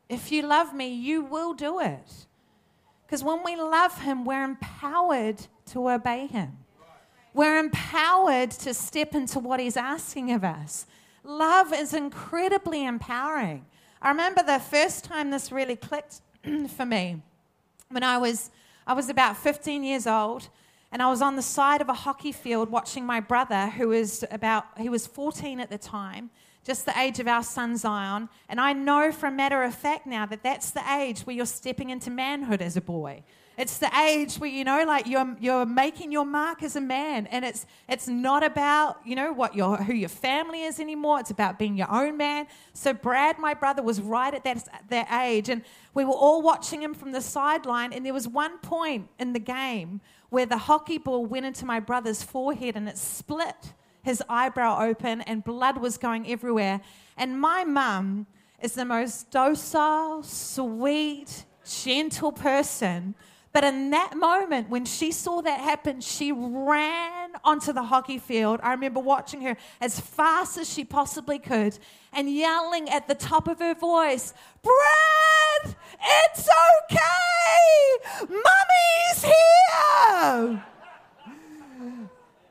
If 0.09 0.31
you 0.31 0.43
love 0.43 0.73
me, 0.73 0.89
you 0.89 1.23
will 1.23 1.53
do 1.53 1.81
it. 1.81 2.27
Because 3.07 3.25
when 3.25 3.43
we 3.45 3.57
love 3.57 4.01
Him, 4.01 4.25
we're 4.25 4.45
empowered 4.45 5.47
to 5.67 5.91
obey 5.91 6.27
Him. 6.29 6.59
We're 7.35 7.59
empowered 7.59 8.53
to 8.53 8.73
step 8.73 9.15
into 9.15 9.39
what 9.39 9.61
He's 9.61 9.77
asking 9.77 10.33
of 10.33 10.45
us. 10.45 10.87
Love 11.29 11.75
is 11.75 11.93
incredibly 11.93 12.87
empowering. 12.87 13.67
I 14.01 14.09
remember 14.09 14.43
the 14.43 14.59
first 14.59 15.05
time 15.05 15.31
this 15.31 15.53
really 15.53 15.77
clicked 15.77 16.23
for 16.75 16.87
me 16.87 17.21
when 17.91 18.03
I 18.03 18.17
was, 18.17 18.51
I 18.87 18.95
was 18.95 19.11
about 19.11 19.37
15 19.37 19.85
years 19.85 20.07
old 20.07 20.49
and 20.91 21.03
I 21.03 21.11
was 21.11 21.21
on 21.21 21.37
the 21.37 21.43
side 21.43 21.83
of 21.83 21.91
a 21.91 21.93
hockey 21.93 22.33
field 22.33 22.71
watching 22.71 23.05
my 23.05 23.21
brother, 23.21 23.67
who 23.67 23.89
was 23.89 24.25
about, 24.31 24.65
he 24.79 24.89
was 24.89 25.07
14 25.07 25.61
at 25.61 25.69
the 25.69 25.77
time, 25.77 26.31
just 26.65 26.87
the 26.87 26.99
age 26.99 27.21
of 27.21 27.29
our 27.29 27.43
son 27.43 27.77
Zion. 27.77 28.31
And 28.49 28.59
I 28.59 28.73
know 28.73 29.13
for 29.13 29.27
a 29.27 29.31
matter 29.31 29.63
of 29.63 29.75
fact 29.75 30.07
now 30.07 30.25
that 30.25 30.43
that's 30.43 30.71
the 30.71 30.83
age 30.91 31.21
where 31.21 31.37
you're 31.37 31.45
stepping 31.45 31.91
into 31.91 32.11
manhood 32.11 32.63
as 32.63 32.75
a 32.75 32.81
boy. 32.81 33.23
It's 33.59 33.79
the 33.79 33.91
age 33.99 34.37
where 34.37 34.49
you 34.49 34.63
know, 34.63 34.85
like 34.87 35.09
you're 35.09 35.37
you're 35.41 35.67
making 35.67 36.13
your 36.13 36.25
mark 36.25 36.63
as 36.63 36.77
a 36.77 36.81
man, 36.81 37.27
and 37.27 37.45
it's 37.45 37.67
it's 37.89 38.07
not 38.07 38.45
about 38.45 39.01
you 39.05 39.17
know 39.17 39.33
what 39.33 39.57
your 39.57 39.77
who 39.79 39.95
your 39.95 40.09
family 40.09 40.63
is 40.63 40.79
anymore. 40.79 41.19
It's 41.19 41.33
about 41.33 41.59
being 41.59 41.77
your 41.77 41.91
own 41.91 42.17
man. 42.17 42.47
So 42.73 42.95
Brad, 42.95 43.37
my 43.41 43.55
brother, 43.55 43.83
was 43.83 44.01
right 44.01 44.33
at 44.33 44.45
that 44.45 44.69
that 44.91 45.09
age, 45.25 45.49
and 45.49 45.63
we 45.93 46.05
were 46.05 46.13
all 46.13 46.41
watching 46.41 46.81
him 46.81 46.95
from 46.95 47.11
the 47.11 47.21
sideline. 47.21 47.93
And 47.93 48.07
there 48.07 48.15
was 48.15 48.29
one 48.29 48.59
point 48.59 49.09
in 49.19 49.33
the 49.33 49.41
game 49.41 50.03
where 50.31 50.47
the 50.47 50.59
hockey 50.59 50.99
ball 50.99 51.27
went 51.27 51.45
into 51.45 51.67
my 51.67 51.81
brother's 51.81 52.23
forehead, 52.23 52.77
and 52.77 52.89
it 52.89 52.97
split 52.97 53.75
his 54.03 54.23
eyebrow 54.29 54.87
open, 54.87 55.21
and 55.23 55.43
blood 55.43 55.79
was 55.79 55.99
going 55.99 56.31
everywhere. 56.31 56.81
And 57.17 57.41
my 57.41 57.65
mum 57.65 58.29
is 58.63 58.75
the 58.75 58.85
most 58.85 59.33
docile, 59.33 60.23
sweet, 60.23 61.45
gentle 61.65 62.31
person 62.31 63.17
but 63.53 63.65
in 63.65 63.91
that 63.91 64.17
moment, 64.17 64.69
when 64.69 64.85
she 64.85 65.11
saw 65.11 65.41
that 65.41 65.61
happen, 65.61 66.01
she 66.01 66.33
ran 66.33 67.31
onto 67.45 67.73
the 67.73 67.83
hockey 67.83 68.19
field. 68.19 68.61
I 68.63 68.73
remember 68.73 69.01
watching 69.01 69.41
her 69.43 69.57
as 69.81 69.99
fast 69.99 70.59
as 70.59 70.73
she 70.73 70.85
possibly 70.85 71.39
could 71.39 71.79
and 72.13 72.31
yelling 72.31 72.89
at 72.91 73.09
the 73.09 73.15
top 73.15 73.49
of 73.49 73.59
her 73.59 73.75
voice, 73.75 74.35
Brad, 74.63 75.77
it's 76.31 76.49
okay! 76.91 78.29
Mummy's 78.29 79.25
here! 79.25 80.65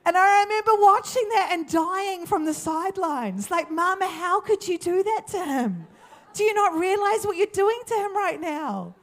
And 0.05 0.15
I 0.17 0.43
remember 0.43 0.71
watching 0.81 1.27
that 1.29 1.49
and 1.51 1.67
dying 1.67 2.25
from 2.25 2.45
the 2.45 2.53
sidelines. 2.53 3.51
Like, 3.51 3.69
Mama, 3.69 4.07
how 4.07 4.39
could 4.39 4.65
you 4.65 4.77
do 4.77 5.03
that 5.03 5.27
to 5.31 5.45
him? 5.45 5.85
Do 6.33 6.43
you 6.43 6.53
not 6.53 6.75
realize 6.75 7.25
what 7.25 7.35
you're 7.35 7.47
doing 7.47 7.79
to 7.87 7.93
him 7.93 8.15
right 8.15 8.39
now? 8.39 8.95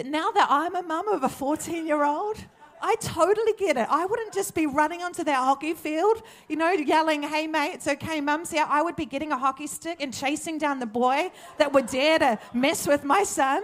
But 0.00 0.06
now 0.06 0.30
that 0.30 0.46
I'm 0.48 0.74
a 0.76 0.82
mum 0.82 1.08
of 1.08 1.24
a 1.24 1.28
14 1.28 1.86
year 1.86 2.04
old, 2.04 2.38
I 2.80 2.96
totally 3.02 3.52
get 3.58 3.76
it. 3.76 3.86
I 3.90 4.06
wouldn't 4.06 4.32
just 4.32 4.54
be 4.54 4.64
running 4.64 5.02
onto 5.02 5.22
that 5.24 5.36
hockey 5.36 5.74
field, 5.74 6.22
you 6.48 6.56
know, 6.56 6.70
yelling, 6.70 7.22
hey, 7.22 7.46
mate, 7.46 7.72
it's 7.74 7.86
okay, 7.86 8.18
mum's 8.22 8.50
here. 8.50 8.64
I 8.66 8.80
would 8.80 8.96
be 8.96 9.04
getting 9.04 9.30
a 9.30 9.36
hockey 9.36 9.66
stick 9.66 9.98
and 10.00 10.10
chasing 10.10 10.56
down 10.56 10.78
the 10.78 10.86
boy 10.86 11.30
that 11.58 11.74
would 11.74 11.88
dare 11.88 12.18
to 12.18 12.38
mess 12.54 12.86
with 12.86 13.04
my 13.04 13.24
son. 13.24 13.62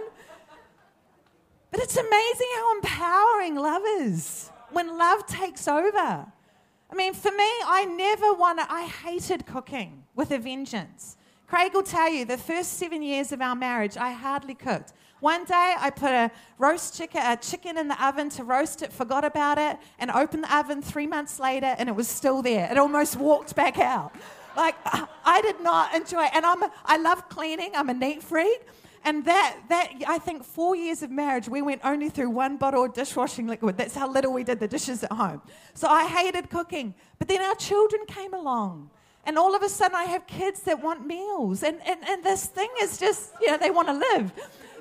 But 1.71 1.79
it's 1.79 1.97
amazing 1.97 2.47
how 2.57 2.75
empowering 2.75 3.55
love 3.55 3.81
is 4.01 4.51
when 4.69 4.95
love 4.95 5.25
takes 5.25 5.67
over. 5.67 5.87
I 5.89 6.95
mean, 6.95 7.15
for 7.15 7.31
me, 7.31 7.49
I 7.65 7.83
never 7.97 8.31
wanted, 8.35 8.67
I 8.69 8.85
hated 8.85 9.47
cooking 9.47 10.03
with 10.13 10.29
a 10.29 10.37
vengeance. 10.37 11.17
Craig 11.47 11.73
will 11.73 11.81
tell 11.81 12.11
you 12.11 12.25
the 12.25 12.37
first 12.37 12.73
seven 12.73 13.01
years 13.01 13.31
of 13.31 13.41
our 13.41 13.55
marriage, 13.55 13.97
I 13.97 14.11
hardly 14.11 14.53
cooked. 14.53 14.93
One 15.19 15.45
day 15.45 15.75
I 15.79 15.89
put 15.89 16.11
a 16.11 16.31
roast 16.59 16.95
chicken, 16.95 17.21
a 17.23 17.37
chicken 17.37 17.77
in 17.77 17.87
the 17.87 18.05
oven 18.05 18.29
to 18.31 18.43
roast 18.43 18.81
it, 18.83 18.93
forgot 18.93 19.25
about 19.25 19.57
it, 19.57 19.77
and 19.97 20.11
opened 20.11 20.43
the 20.43 20.55
oven 20.55 20.81
three 20.81 21.07
months 21.07 21.39
later 21.39 21.75
and 21.77 21.89
it 21.89 21.95
was 21.95 22.07
still 22.07 22.41
there. 22.41 22.69
It 22.71 22.77
almost 22.77 23.15
walked 23.15 23.55
back 23.55 23.79
out. 23.79 24.13
Like 24.55 24.75
I 25.25 25.41
did 25.41 25.61
not 25.61 25.95
enjoy 25.95 26.25
it. 26.25 26.31
And 26.33 26.45
I'm 26.45 26.61
a, 26.63 26.71
I 26.85 26.97
love 26.97 27.29
cleaning, 27.29 27.71
I'm 27.75 27.89
a 27.89 27.93
neat 27.93 28.21
freak. 28.21 28.61
And 29.03 29.23
that, 29.25 29.57
that, 29.69 29.93
I 30.05 30.17
think 30.17 30.43
four 30.43 30.75
years 30.75 31.01
of 31.01 31.09
marriage, 31.09 31.47
we 31.47 31.61
went 31.61 31.81
only 31.83 32.09
through 32.09 32.29
one 32.29 32.57
bottle 32.57 32.83
of 32.83 32.93
dishwashing 32.93 33.47
liquid. 33.47 33.77
That's 33.77 33.95
how 33.95 34.11
little 34.11 34.33
we 34.33 34.43
did 34.43 34.59
the 34.59 34.67
dishes 34.67 35.01
at 35.03 35.11
home. 35.11 35.41
So 35.75 35.87
I 35.87 36.05
hated 36.05 36.49
cooking. 36.49 36.93
But 37.17 37.29
then 37.29 37.41
our 37.41 37.55
children 37.55 38.01
came 38.05 38.33
along. 38.33 38.89
And 39.25 39.37
all 39.37 39.55
of 39.55 39.61
a 39.61 39.69
sudden, 39.69 39.95
I 39.95 40.05
have 40.05 40.25
kids 40.27 40.61
that 40.61 40.81
want 40.81 41.05
meals. 41.05 41.63
And, 41.63 41.79
and, 41.85 41.99
and 42.07 42.23
this 42.23 42.45
thing 42.45 42.69
is 42.81 42.97
just, 42.97 43.31
you 43.41 43.51
know, 43.51 43.57
they 43.57 43.69
want 43.69 43.87
to 43.87 43.93
live. 43.93 44.31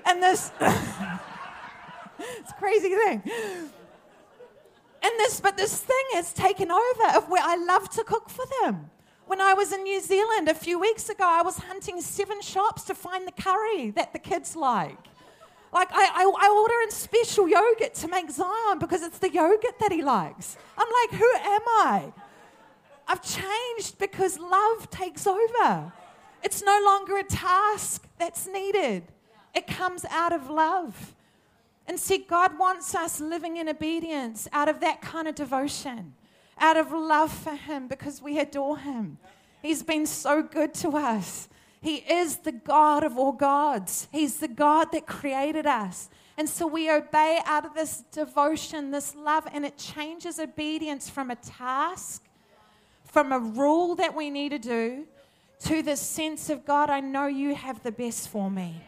And 0.07 0.23
this, 0.23 0.53
it's 2.19 2.51
a 2.51 2.55
crazy 2.59 2.91
thing. 2.91 3.23
And 5.03 5.13
this, 5.19 5.41
but 5.41 5.57
this 5.57 5.81
thing 5.81 6.05
has 6.15 6.33
taken 6.33 6.71
over 6.71 7.17
of 7.17 7.29
where 7.29 7.43
I 7.45 7.57
love 7.57 7.91
to 7.91 8.05
cook 8.05 8.31
for 8.31 8.45
them. 8.63 8.91
When 9.27 9.41
I 9.41 9.55
was 9.55 9.73
in 9.73 9.83
New 9.83 10.01
Zealand 10.01 10.49
a 10.49 10.55
few 10.55 10.79
weeks 10.79 11.09
ago, 11.09 11.25
I 11.27 11.43
was 11.43 11.59
hunting 11.59 12.01
seven 12.01 12.41
shops 12.41 12.85
to 12.85 12.95
find 12.95 13.27
the 13.27 13.33
curry 13.33 13.91
that 13.91 14.13
the 14.13 14.21
kids 14.21 14.55
like. 14.55 14.99
Like, 15.73 15.89
I, 15.93 16.07
I, 16.15 16.23
I 16.23 16.49
order 16.51 16.75
in 16.85 16.91
special 16.93 17.49
yogurt 17.49 17.95
to 17.95 18.09
make 18.09 18.31
Zion 18.31 18.79
because 18.79 19.03
it's 19.03 19.19
the 19.19 19.31
yogurt 19.31 19.79
that 19.81 19.91
he 19.91 20.03
likes. 20.03 20.57
I'm 20.79 20.87
like, 21.03 21.21
who 21.21 21.31
am 21.35 21.61
I? 21.67 22.13
I've 23.09 23.23
changed 23.23 23.99
because 23.99 24.39
love 24.39 24.89
takes 24.91 25.27
over. 25.27 25.93
It's 26.43 26.63
no 26.63 26.81
longer 26.85 27.19
a 27.19 27.25
task 27.25 28.07
that's 28.19 28.47
needed, 28.47 29.03
it 29.57 29.67
comes 29.67 30.05
out 30.11 30.33
of 30.33 30.49
love. 30.49 31.15
And 31.89 31.99
see, 31.99 32.19
God 32.19 32.59
wants 32.59 32.95
us 32.95 33.21
living 33.21 33.57
in 33.57 33.69
obedience 33.69 34.47
out 34.53 34.69
of 34.69 34.81
that 34.81 35.01
kind 35.01 35.27
of 35.27 35.35
devotion 35.35 36.15
out 36.59 36.77
of 36.77 36.93
love 36.93 37.33
for 37.33 37.55
Him 37.55 37.89
because 37.89 38.23
we 38.23 38.39
adore 38.39 38.79
Him. 38.79 39.19
He's 39.63 39.83
been 39.83 40.07
so 40.07 40.43
good 40.43 40.75
to 40.75 40.97
us. 40.97 41.49
He 41.81 41.97
is 41.97 42.39
the 42.39 42.53
God 42.53 43.05
of 43.05 43.19
all 43.19 43.33
gods, 43.33 44.09
He's 44.13 44.39
the 44.39 44.49
God 44.49 44.89
that 44.93 45.07
created 45.07 45.67
us. 45.67 46.09
And 46.39 46.49
so 46.49 46.67
we 46.67 46.91
obey 46.91 47.41
out 47.47 47.65
of 47.65 47.73
this 47.73 48.05
devotion, 48.13 48.91
this 48.91 49.15
love, 49.15 49.49
and 49.55 49.65
it 49.65 49.79
changes 49.79 50.39
obedience 50.39 51.09
from 51.09 51.31
a 51.31 51.37
task, 51.37 52.23
from 53.05 53.33
a 53.33 53.39
rule 53.39 53.95
that 53.95 54.15
we 54.15 54.29
need 54.29 54.51
to 54.51 54.59
do, 54.59 55.07
to 55.61 55.83
the 55.83 55.97
sense 55.97 56.51
of 56.51 56.67
God, 56.67 56.91
I 56.91 57.01
know 57.01 57.27
you 57.27 57.55
have 57.55 57.83
the 57.83 57.91
best 57.91 58.29
for 58.29 58.51
me. 58.51 58.83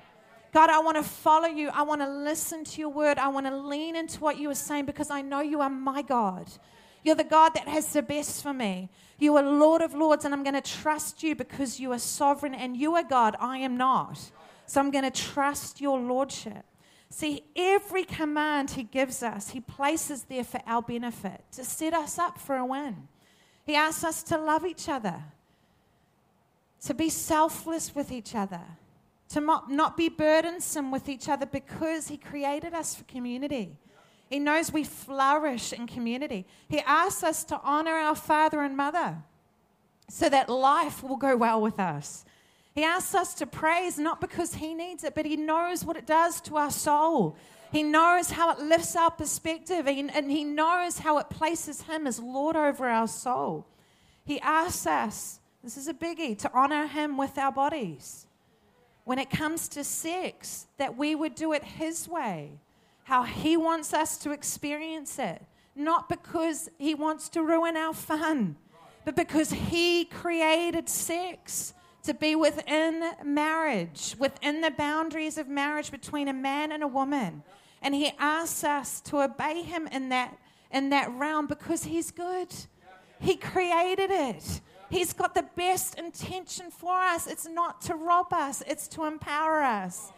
God, 0.52 0.70
I 0.70 0.78
want 0.80 0.96
to 0.96 1.02
follow 1.02 1.48
you. 1.48 1.70
I 1.72 1.82
want 1.82 2.00
to 2.00 2.08
listen 2.08 2.64
to 2.64 2.80
your 2.80 2.88
word. 2.88 3.18
I 3.18 3.28
want 3.28 3.46
to 3.46 3.56
lean 3.56 3.96
into 3.96 4.20
what 4.20 4.38
you 4.38 4.50
are 4.50 4.54
saying 4.54 4.86
because 4.86 5.10
I 5.10 5.20
know 5.20 5.40
you 5.40 5.60
are 5.60 5.70
my 5.70 6.02
God. 6.02 6.50
You're 7.04 7.14
the 7.14 7.24
God 7.24 7.54
that 7.54 7.68
has 7.68 7.92
the 7.92 8.02
best 8.02 8.42
for 8.42 8.52
me. 8.52 8.88
You 9.18 9.36
are 9.36 9.42
Lord 9.42 9.82
of 9.82 9.94
Lords, 9.94 10.24
and 10.24 10.32
I'm 10.32 10.42
going 10.42 10.60
to 10.60 10.60
trust 10.60 11.22
you 11.22 11.34
because 11.34 11.78
you 11.80 11.92
are 11.92 11.98
sovereign 11.98 12.54
and 12.54 12.76
you 12.76 12.94
are 12.94 13.02
God. 13.02 13.36
I 13.40 13.58
am 13.58 13.76
not. 13.76 14.18
So 14.66 14.80
I'm 14.80 14.90
going 14.90 15.10
to 15.10 15.10
trust 15.10 15.80
your 15.80 15.98
Lordship. 15.98 16.64
See, 17.10 17.44
every 17.56 18.04
command 18.04 18.72
He 18.72 18.82
gives 18.82 19.22
us, 19.22 19.50
He 19.50 19.60
places 19.60 20.24
there 20.24 20.44
for 20.44 20.60
our 20.66 20.82
benefit, 20.82 21.42
to 21.52 21.64
set 21.64 21.94
us 21.94 22.18
up 22.18 22.38
for 22.38 22.56
a 22.56 22.66
win. 22.66 23.08
He 23.64 23.74
asks 23.74 24.04
us 24.04 24.22
to 24.24 24.38
love 24.38 24.64
each 24.64 24.88
other, 24.88 25.22
to 26.84 26.94
be 26.94 27.08
selfless 27.08 27.94
with 27.94 28.12
each 28.12 28.34
other, 28.34 28.60
to 29.30 29.40
not 29.40 29.96
be 29.96 30.08
burdensome 30.08 30.90
with 30.90 31.08
each 31.08 31.28
other 31.28 31.46
because 31.46 32.08
He 32.08 32.16
created 32.16 32.74
us 32.74 32.94
for 32.94 33.04
community. 33.04 33.76
He 34.30 34.38
knows 34.38 34.72
we 34.72 34.84
flourish 34.84 35.72
in 35.72 35.86
community. 35.86 36.46
He 36.68 36.80
asks 36.80 37.22
us 37.22 37.44
to 37.44 37.60
honor 37.62 37.92
our 37.92 38.14
father 38.14 38.62
and 38.62 38.76
mother 38.76 39.22
so 40.08 40.28
that 40.28 40.48
life 40.48 41.02
will 41.02 41.16
go 41.16 41.36
well 41.36 41.60
with 41.60 41.78
us. 41.80 42.24
He 42.74 42.84
asks 42.84 43.14
us 43.14 43.34
to 43.34 43.46
praise 43.46 43.98
not 43.98 44.20
because 44.20 44.54
He 44.54 44.72
needs 44.72 45.02
it, 45.02 45.14
but 45.14 45.26
He 45.26 45.36
knows 45.36 45.84
what 45.84 45.96
it 45.96 46.06
does 46.06 46.40
to 46.42 46.56
our 46.56 46.70
soul. 46.70 47.36
He 47.72 47.82
knows 47.82 48.30
how 48.30 48.50
it 48.52 48.60
lifts 48.60 48.96
our 48.96 49.10
perspective, 49.10 49.86
and 49.86 50.30
He 50.30 50.44
knows 50.44 50.98
how 50.98 51.18
it 51.18 51.28
places 51.28 51.82
Him 51.82 52.06
as 52.06 52.20
Lord 52.20 52.56
over 52.56 52.86
our 52.86 53.08
soul. 53.08 53.66
He 54.24 54.40
asks 54.40 54.86
us, 54.86 55.40
this 55.64 55.76
is 55.76 55.88
a 55.88 55.94
biggie, 55.94 56.38
to 56.38 56.50
honor 56.54 56.86
Him 56.86 57.16
with 57.16 57.36
our 57.36 57.52
bodies. 57.52 58.26
When 59.08 59.18
it 59.18 59.30
comes 59.30 59.68
to 59.68 59.84
sex, 59.84 60.66
that 60.76 60.98
we 60.98 61.14
would 61.14 61.34
do 61.34 61.54
it 61.54 61.64
His 61.64 62.06
way 62.06 62.60
how 63.04 63.22
He 63.22 63.56
wants 63.56 63.94
us 63.94 64.18
to 64.18 64.32
experience 64.32 65.18
it. 65.18 65.40
Not 65.74 66.10
because 66.10 66.68
He 66.76 66.94
wants 66.94 67.30
to 67.30 67.42
ruin 67.42 67.74
our 67.74 67.94
fun, 67.94 68.56
but 69.06 69.16
because 69.16 69.50
He 69.50 70.04
created 70.04 70.90
sex 70.90 71.72
to 72.02 72.12
be 72.12 72.36
within 72.36 73.02
marriage, 73.24 74.14
within 74.18 74.60
the 74.60 74.72
boundaries 74.72 75.38
of 75.38 75.48
marriage 75.48 75.90
between 75.90 76.28
a 76.28 76.34
man 76.34 76.70
and 76.70 76.82
a 76.82 76.86
woman. 76.86 77.42
And 77.80 77.94
He 77.94 78.12
asks 78.18 78.62
us 78.62 79.00
to 79.00 79.22
obey 79.22 79.62
Him 79.62 79.86
in 79.86 80.10
that, 80.10 80.36
in 80.70 80.90
that 80.90 81.10
realm 81.12 81.46
because 81.46 81.84
He's 81.84 82.10
good. 82.10 82.54
He 83.20 83.36
created 83.36 84.10
it. 84.10 84.60
He's 84.90 85.12
got 85.12 85.34
the 85.34 85.46
best 85.54 85.98
intention 85.98 86.70
for 86.70 86.94
us. 86.94 87.26
It's 87.26 87.46
not 87.46 87.80
to 87.82 87.94
rob 87.94 88.32
us, 88.32 88.62
it's 88.66 88.88
to 88.88 89.04
empower 89.04 89.62
us. 89.62 90.12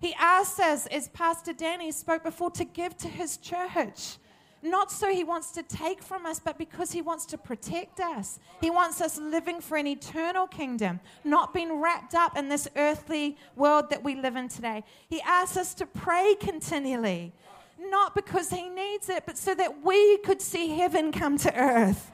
He 0.00 0.14
asks 0.14 0.60
us, 0.60 0.86
as 0.86 1.08
Pastor 1.08 1.52
Danny 1.52 1.90
spoke 1.90 2.22
before, 2.22 2.50
to 2.52 2.64
give 2.64 2.96
to 2.98 3.08
his 3.08 3.36
church. 3.36 4.18
Not 4.62 4.90
so 4.90 5.12
he 5.12 5.22
wants 5.22 5.52
to 5.52 5.62
take 5.62 6.02
from 6.02 6.26
us, 6.26 6.40
but 6.40 6.58
because 6.58 6.90
he 6.90 7.02
wants 7.02 7.26
to 7.26 7.38
protect 7.38 8.00
us. 8.00 8.40
He 8.60 8.70
wants 8.70 9.00
us 9.00 9.18
living 9.18 9.60
for 9.60 9.76
an 9.76 9.86
eternal 9.86 10.46
kingdom, 10.46 11.00
not 11.24 11.54
being 11.54 11.80
wrapped 11.80 12.14
up 12.14 12.36
in 12.36 12.48
this 12.48 12.66
earthly 12.74 13.36
world 13.54 13.90
that 13.90 14.02
we 14.02 14.14
live 14.14 14.34
in 14.34 14.48
today. 14.48 14.82
He 15.08 15.20
asks 15.20 15.56
us 15.56 15.74
to 15.74 15.86
pray 15.86 16.34
continually, 16.40 17.32
not 17.78 18.14
because 18.14 18.50
he 18.50 18.68
needs 18.68 19.08
it, 19.08 19.24
but 19.26 19.38
so 19.38 19.54
that 19.54 19.84
we 19.84 20.18
could 20.18 20.40
see 20.40 20.70
heaven 20.70 21.12
come 21.12 21.38
to 21.38 21.54
earth. 21.54 22.10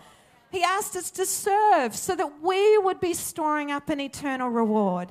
He 0.53 0.63
asked 0.63 0.95
us 0.97 1.11
to 1.13 1.25
serve 1.25 1.97
so 1.97 2.15
that 2.15 2.43
we 2.43 2.77
would 2.77 3.01
be 3.01 3.15
storing 3.15 3.71
up 3.71 3.89
an 3.89 4.01
eternal 4.01 4.51
reward. 4.51 5.11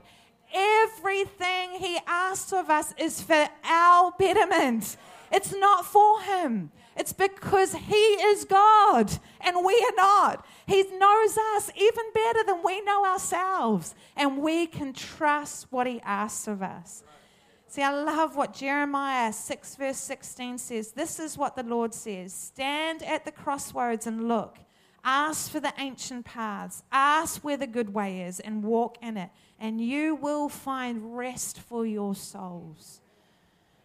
Everything 0.53 1.71
He 1.79 1.97
asks 2.05 2.53
of 2.53 2.69
us 2.69 2.93
is 2.95 3.21
for 3.21 3.47
our 3.63 4.13
betterment. 4.19 4.97
It's 5.31 5.51
not 5.51 5.87
for 5.87 6.21
Him. 6.21 6.71
It's 6.95 7.11
because 7.11 7.73
He 7.73 7.95
is 7.95 8.45
God 8.45 9.11
and 9.39 9.65
we 9.65 9.73
are 9.73 9.95
not. 9.97 10.45
He 10.67 10.83
knows 10.83 11.37
us 11.55 11.71
even 11.75 12.05
better 12.13 12.43
than 12.43 12.61
we 12.63 12.81
know 12.81 13.03
ourselves, 13.03 13.95
and 14.15 14.37
we 14.37 14.67
can 14.67 14.93
trust 14.93 15.67
what 15.71 15.87
He 15.87 15.99
asks 16.01 16.47
of 16.47 16.61
us. 16.61 17.03
See, 17.67 17.81
I 17.81 18.03
love 18.03 18.35
what 18.35 18.53
Jeremiah 18.53 19.33
6, 19.33 19.75
verse 19.75 19.97
16 19.97 20.59
says. 20.59 20.91
This 20.91 21.19
is 21.19 21.37
what 21.37 21.55
the 21.55 21.63
Lord 21.63 21.95
says 21.95 22.31
Stand 22.31 23.01
at 23.01 23.25
the 23.25 23.31
crossroads 23.31 24.05
and 24.05 24.27
look. 24.27 24.59
Ask 25.03 25.51
for 25.51 25.59
the 25.59 25.73
ancient 25.77 26.25
paths. 26.25 26.83
Ask 26.91 27.43
where 27.43 27.57
the 27.57 27.67
good 27.67 27.93
way 27.93 28.21
is 28.21 28.39
and 28.39 28.63
walk 28.63 28.97
in 29.01 29.17
it 29.17 29.29
and 29.61 29.79
you 29.79 30.15
will 30.15 30.49
find 30.49 31.15
rest 31.15 31.59
for 31.59 31.85
your 31.85 32.15
souls. 32.15 32.99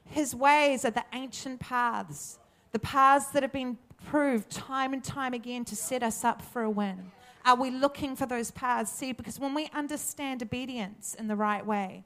His 0.04 0.34
ways 0.34 0.84
are 0.86 0.90
the 0.90 1.04
ancient 1.12 1.60
paths, 1.60 2.38
the 2.72 2.78
paths 2.78 3.26
that 3.28 3.42
have 3.42 3.52
been 3.52 3.76
proved 4.06 4.50
time 4.50 4.94
and 4.94 5.04
time 5.04 5.34
again 5.34 5.64
to 5.66 5.76
set 5.76 6.02
us 6.02 6.24
up 6.24 6.40
for 6.40 6.62
a 6.62 6.70
win. 6.70 7.12
Are 7.44 7.56
we 7.56 7.70
looking 7.70 8.16
for 8.16 8.24
those 8.24 8.50
paths? 8.50 8.90
See, 8.90 9.12
because 9.12 9.38
when 9.38 9.54
we 9.54 9.68
understand 9.74 10.42
obedience 10.42 11.14
in 11.14 11.28
the 11.28 11.36
right 11.36 11.64
way, 11.64 12.04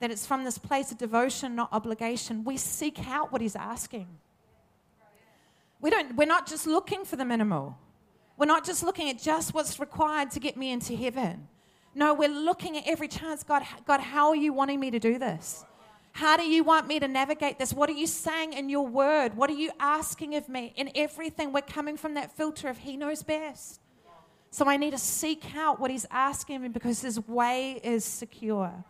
that 0.00 0.10
it's 0.10 0.26
from 0.26 0.44
this 0.44 0.58
place 0.58 0.90
of 0.90 0.98
devotion, 0.98 1.54
not 1.54 1.72
obligation, 1.72 2.44
we 2.44 2.56
seek 2.56 3.06
out 3.08 3.32
what 3.32 3.40
He's 3.40 3.56
asking. 3.56 4.08
We 5.80 5.90
don't, 5.90 6.16
we're 6.16 6.26
not 6.26 6.46
just 6.46 6.66
looking 6.66 7.04
for 7.04 7.16
the 7.16 7.24
minimal. 7.24 7.78
We're 8.36 8.46
not 8.46 8.64
just 8.64 8.82
looking 8.82 9.08
at 9.08 9.18
just 9.20 9.54
what's 9.54 9.80
required 9.80 10.30
to 10.32 10.40
get 10.40 10.56
me 10.56 10.70
into 10.70 10.94
heaven. 10.94 11.48
No, 11.94 12.12
we're 12.12 12.28
looking 12.28 12.76
at 12.76 12.84
every 12.86 13.08
chance. 13.08 13.42
God, 13.42 13.62
God, 13.86 14.00
how 14.00 14.28
are 14.28 14.36
you 14.36 14.52
wanting 14.52 14.78
me 14.78 14.90
to 14.90 14.98
do 14.98 15.18
this? 15.18 15.64
How 16.12 16.36
do 16.36 16.44
you 16.44 16.64
want 16.64 16.86
me 16.86 16.98
to 16.98 17.08
navigate 17.08 17.58
this? 17.58 17.72
What 17.72 17.88
are 17.88 17.94
you 17.94 18.06
saying 18.06 18.52
in 18.52 18.68
your 18.68 18.86
word? 18.86 19.36
What 19.36 19.50
are 19.50 19.54
you 19.54 19.70
asking 19.80 20.34
of 20.34 20.48
me? 20.48 20.72
In 20.76 20.90
everything, 20.94 21.52
we're 21.52 21.60
coming 21.62 21.96
from 21.96 22.14
that 22.14 22.34
filter 22.36 22.68
of 22.68 22.78
He 22.78 22.96
knows 22.96 23.22
best. 23.22 23.80
So 24.50 24.66
I 24.68 24.76
need 24.76 24.92
to 24.92 24.98
seek 24.98 25.54
out 25.54 25.78
what 25.80 25.90
He's 25.90 26.06
asking 26.10 26.62
me 26.62 26.68
because 26.68 27.02
His 27.02 27.20
way 27.26 27.80
is 27.82 28.04
secure. 28.04 28.84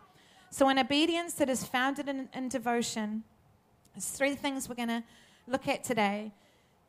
So, 0.49 0.69
in 0.69 0.79
obedience 0.79 1.33
that 1.33 1.49
is 1.49 1.65
founded 1.65 2.07
in, 2.07 2.29
in 2.33 2.47
devotion, 2.47 3.23
there's 3.93 4.07
three 4.07 4.35
things 4.35 4.69
we're 4.69 4.75
going 4.75 4.87
to 4.87 5.03
look 5.47 5.67
at 5.67 5.83
today. 5.83 6.31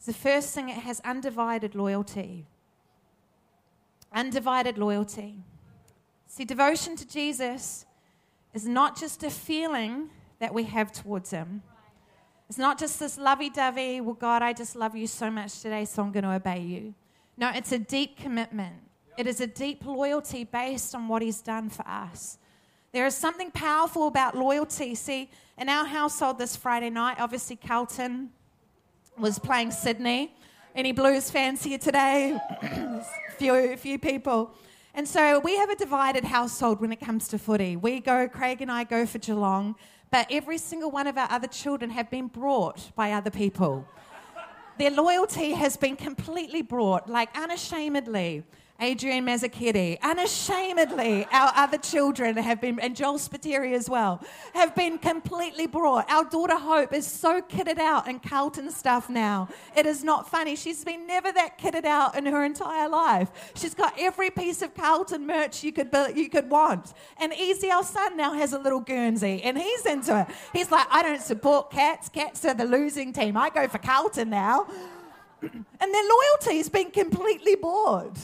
The 0.07 0.13
first 0.15 0.55
thing, 0.55 0.69
it 0.71 0.79
has 0.79 1.01
undivided 1.01 1.75
loyalty. 1.75 2.47
Undivided 4.13 4.79
loyalty. 4.79 5.37
See, 6.27 6.45
devotion 6.45 6.97
to 6.97 7.07
Jesus 7.07 7.85
is 8.55 8.67
not 8.67 8.99
just 8.99 9.23
a 9.23 9.31
feeling 9.31 10.09
that 10.39 10.55
we 10.55 10.65
have 10.65 10.93
towards 10.93 11.31
Him. 11.31 11.63
It's 12.49 12.59
not 12.59 12.79
just 12.79 12.99
this 12.99 13.19
lovey 13.19 13.51
dovey, 13.51 14.01
well, 14.01 14.15
God, 14.15 14.41
I 14.41 14.55
just 14.55 14.75
love 14.75 14.97
you 14.97 15.07
so 15.07 15.31
much 15.31 15.61
today, 15.61 15.85
so 15.85 16.03
I'm 16.03 16.13
going 16.13 16.25
to 16.25 16.33
obey 16.33 16.61
you. 16.61 16.95
No, 17.37 17.51
it's 17.55 17.73
a 17.73 17.79
deep 17.79 18.17
commitment. 18.17 18.77
It 19.19 19.27
is 19.27 19.41
a 19.41 19.47
deep 19.47 19.85
loyalty 19.85 20.45
based 20.45 20.95
on 20.95 21.09
what 21.09 21.21
He's 21.21 21.43
done 21.43 21.69
for 21.69 21.87
us. 21.87 22.39
There 22.93 23.05
is 23.05 23.15
something 23.15 23.51
powerful 23.51 24.07
about 24.07 24.37
loyalty. 24.37 24.95
See, 24.95 25.31
in 25.59 25.69
our 25.69 25.85
household 25.85 26.39
this 26.39 26.57
Friday 26.57 26.89
night, 26.89 27.17
obviously, 27.19 27.57
Carlton 27.57 28.31
was 29.19 29.39
playing 29.39 29.71
Sydney. 29.71 30.35
Any 30.75 30.93
Blues 30.93 31.31
fans 31.31 31.63
here 31.63 31.79
today? 31.79 32.39
few, 33.39 33.77
few 33.77 33.99
people. 33.99 34.55
And 34.95 35.07
so 35.07 35.39
we 35.41 35.57
have 35.57 35.71
a 35.71 35.77
divided 35.77 36.25
household 36.25 36.81
when 36.81 36.93
it 36.93 37.01
comes 37.01 37.29
to 37.29 37.39
footy. 37.39 37.77
We 37.77 38.01
go, 38.01 38.29
Craig 38.29 38.63
and 38.63 38.71
I 38.71 38.85
go 38.85 39.07
for 39.07 39.19
Geelong, 39.19 39.75
but 40.11 40.27
every 40.31 40.59
single 40.59 40.91
one 40.91 41.07
of 41.07 41.19
our 41.19 41.31
other 41.31 41.47
children 41.47 41.91
have 41.91 42.11
been 42.11 42.29
brought 42.29 42.91
by 42.95 43.13
other 43.13 43.31
people. 43.31 43.87
Their 44.79 44.91
loyalty 44.91 45.53
has 45.53 45.77
been 45.77 45.97
completely 45.97 46.63
brought, 46.63 47.09
like 47.09 47.37
unashamedly. 47.37 48.45
Adrian 48.81 49.27
Mazzucchetti, 49.27 50.01
unashamedly, 50.03 51.27
our 51.33 51.51
other 51.57 51.79
children 51.79 52.37
have 52.37 52.61
been, 52.61 52.79
and 52.79 52.95
Joel 52.95 53.19
Spiteri 53.19 53.75
as 53.75 53.91
well, 53.91 54.23
have 54.55 54.73
been 54.77 54.99
completely 54.99 55.67
brought. 55.67 56.09
Our 56.09 56.23
daughter 56.23 56.55
Hope 56.55 56.93
is 56.93 57.05
so 57.05 57.41
kitted 57.41 57.81
out 57.81 58.07
in 58.07 58.21
Carlton 58.21 58.71
stuff 58.71 59.11
now. 59.11 59.49
It 59.77 59.85
is 59.85 60.05
not 60.05 60.31
funny. 60.31 60.55
She's 60.55 60.85
been 60.85 61.09
never 61.09 61.33
that 61.33 61.59
kitted 61.59 61.87
out 61.87 62.17
in 62.17 62.25
her 62.27 62.45
entire 62.45 62.89
life. 62.89 63.53
She's 63.57 63.75
got 63.75 63.95
every 63.99 64.31
piece 64.31 64.63
of 64.63 64.77
Carlton 64.77 65.27
merch 65.27 65.65
you 65.65 65.73
could, 65.73 65.93
you 66.15 66.29
could 66.29 66.49
want. 66.49 66.95
And 67.21 67.35
Easy, 67.35 67.73
our 67.73 67.83
son, 67.83 68.17
now 68.17 68.33
has 68.35 68.53
a 68.53 68.61
little 68.61 68.81
Guernsey, 68.81 69.43
and 69.43 69.59
he's 69.59 69.87
into 69.87 70.21
it. 70.21 70.29
He's 70.53 70.71
like, 70.71 70.87
I 70.89 71.03
don't 71.03 71.21
support 71.21 71.73
cats. 71.73 72.09
Cats 72.09 72.45
are 72.45 72.55
the 72.55 72.65
losing 72.65 73.13
team. 73.13 73.37
I 73.37 73.51
go 73.51 73.67
for 73.67 73.79
Carlton 73.79 74.31
now. 74.31 74.69
and 75.43 75.65
their 75.81 76.05
loyalty's 76.05 76.69
been 76.69 76.93
completely 76.93 77.57
bored. 77.57 78.17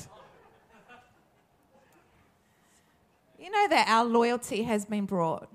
You 3.44 3.50
know 3.50 3.68
that 3.68 3.88
our 3.88 4.06
loyalty 4.06 4.62
has 4.62 4.86
been 4.86 5.04
brought 5.04 5.50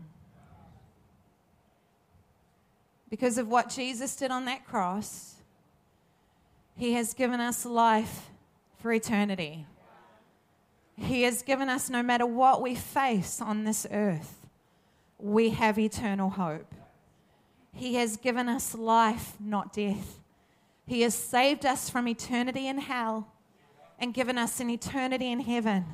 because 3.09 3.39
of 3.39 3.47
what 3.47 3.67
Jesus 3.67 4.15
did 4.15 4.29
on 4.29 4.45
that 4.45 4.63
cross. 4.63 5.37
He 6.75 6.93
has 6.93 7.15
given 7.15 7.39
us 7.39 7.65
life 7.65 8.27
for 8.77 8.93
eternity. 8.93 9.65
He 10.97 11.23
has 11.23 11.41
given 11.41 11.67
us, 11.67 11.89
no 11.89 12.03
matter 12.03 12.27
what 12.27 12.61
we 12.61 12.75
face 12.75 13.41
on 13.41 13.63
this 13.63 13.87
earth, 13.89 14.45
we 15.17 15.49
have 15.49 15.79
eternal 15.79 16.29
hope. 16.29 16.71
He 17.73 17.95
has 17.95 18.17
given 18.17 18.47
us 18.47 18.75
life, 18.75 19.33
not 19.39 19.73
death. 19.73 20.19
He 20.85 21.01
has 21.01 21.15
saved 21.15 21.65
us 21.65 21.89
from 21.89 22.07
eternity 22.07 22.67
in 22.67 22.77
hell 22.77 23.31
and 23.97 24.13
given 24.13 24.37
us 24.37 24.59
an 24.59 24.69
eternity 24.69 25.31
in 25.31 25.39
heaven. 25.39 25.85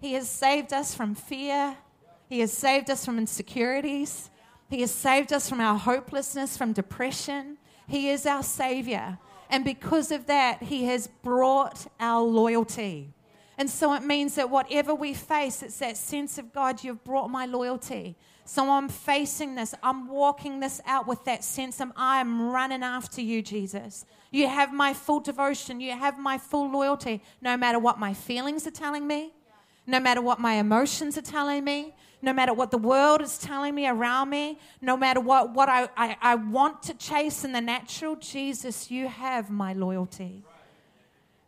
He 0.00 0.14
has 0.14 0.28
saved 0.28 0.72
us 0.72 0.94
from 0.94 1.14
fear. 1.14 1.76
He 2.28 2.40
has 2.40 2.52
saved 2.52 2.90
us 2.90 3.04
from 3.04 3.18
insecurities. 3.18 4.30
He 4.68 4.80
has 4.80 4.90
saved 4.90 5.32
us 5.32 5.48
from 5.48 5.60
our 5.60 5.78
hopelessness, 5.78 6.56
from 6.56 6.72
depression. 6.72 7.58
He 7.86 8.08
is 8.08 8.24
our 8.24 8.42
Savior. 8.42 9.18
And 9.50 9.64
because 9.64 10.10
of 10.12 10.26
that, 10.26 10.62
He 10.62 10.84
has 10.84 11.08
brought 11.08 11.86
our 11.98 12.22
loyalty. 12.22 13.12
And 13.58 13.68
so 13.68 13.92
it 13.92 14.02
means 14.02 14.36
that 14.36 14.48
whatever 14.48 14.94
we 14.94 15.12
face, 15.12 15.62
it's 15.62 15.80
that 15.80 15.98
sense 15.98 16.38
of 16.38 16.52
God, 16.52 16.82
you've 16.82 17.04
brought 17.04 17.28
my 17.28 17.44
loyalty. 17.44 18.16
So 18.46 18.70
I'm 18.70 18.88
facing 18.88 19.54
this. 19.54 19.74
I'm 19.82 20.08
walking 20.08 20.60
this 20.60 20.80
out 20.86 21.06
with 21.06 21.24
that 21.24 21.44
sense 21.44 21.78
of 21.78 21.92
I 21.94 22.20
am 22.20 22.40
running 22.40 22.82
after 22.82 23.20
you, 23.20 23.42
Jesus. 23.42 24.06
You 24.30 24.48
have 24.48 24.72
my 24.72 24.94
full 24.94 25.20
devotion. 25.20 25.80
You 25.80 25.92
have 25.92 26.18
my 26.18 26.38
full 26.38 26.70
loyalty, 26.70 27.22
no 27.42 27.56
matter 27.56 27.78
what 27.78 27.98
my 27.98 28.14
feelings 28.14 28.66
are 28.66 28.70
telling 28.70 29.06
me, 29.06 29.34
no 29.90 30.00
matter 30.00 30.22
what 30.22 30.38
my 30.38 30.54
emotions 30.54 31.18
are 31.18 31.22
telling 31.22 31.64
me, 31.64 31.94
no 32.22 32.32
matter 32.32 32.52
what 32.52 32.70
the 32.70 32.78
world 32.78 33.22
is 33.22 33.38
telling 33.38 33.74
me 33.74 33.86
around 33.88 34.30
me, 34.30 34.58
no 34.80 34.96
matter 34.96 35.20
what, 35.20 35.54
what 35.54 35.68
I, 35.68 35.88
I, 35.96 36.16
I 36.20 36.34
want 36.34 36.82
to 36.84 36.94
chase 36.94 37.44
in 37.44 37.52
the 37.52 37.60
natural, 37.60 38.16
Jesus, 38.16 38.90
you 38.90 39.08
have 39.08 39.50
my 39.50 39.72
loyalty. 39.72 40.44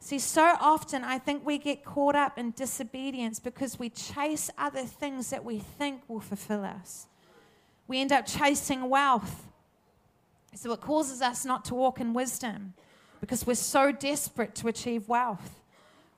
See, 0.01 0.19
so 0.19 0.57
often 0.61 1.05
I 1.05 1.19
think 1.19 1.47
we 1.47 1.59
get 1.59 1.85
caught 1.85 2.17
up 2.17 2.37
in 2.37 2.51
disobedience 2.53 3.39
because 3.39 3.79
we 3.79 3.91
chase 3.91 4.51
other 4.59 4.85
things 4.85 5.31
that 5.31 5.45
we 5.45 5.59
think 5.59 6.03
will 6.09 6.21
fulfill 6.21 6.65
us. 6.65 7.07
We 7.87 8.01
end 8.01 8.11
up 8.11 8.27
chasing 8.27 8.89
wealth. 8.89 9.47
So 10.55 10.73
it 10.73 10.81
causes 10.81 11.23
us 11.23 11.45
not 11.45 11.65
to 11.67 11.75
walk 11.75 12.01
in 12.01 12.15
wisdom 12.15 12.75
because 13.21 13.47
we're 13.47 13.55
so 13.55 13.93
desperate 13.93 14.55
to 14.57 14.69
achieve 14.69 15.09
wealth. 15.09 15.62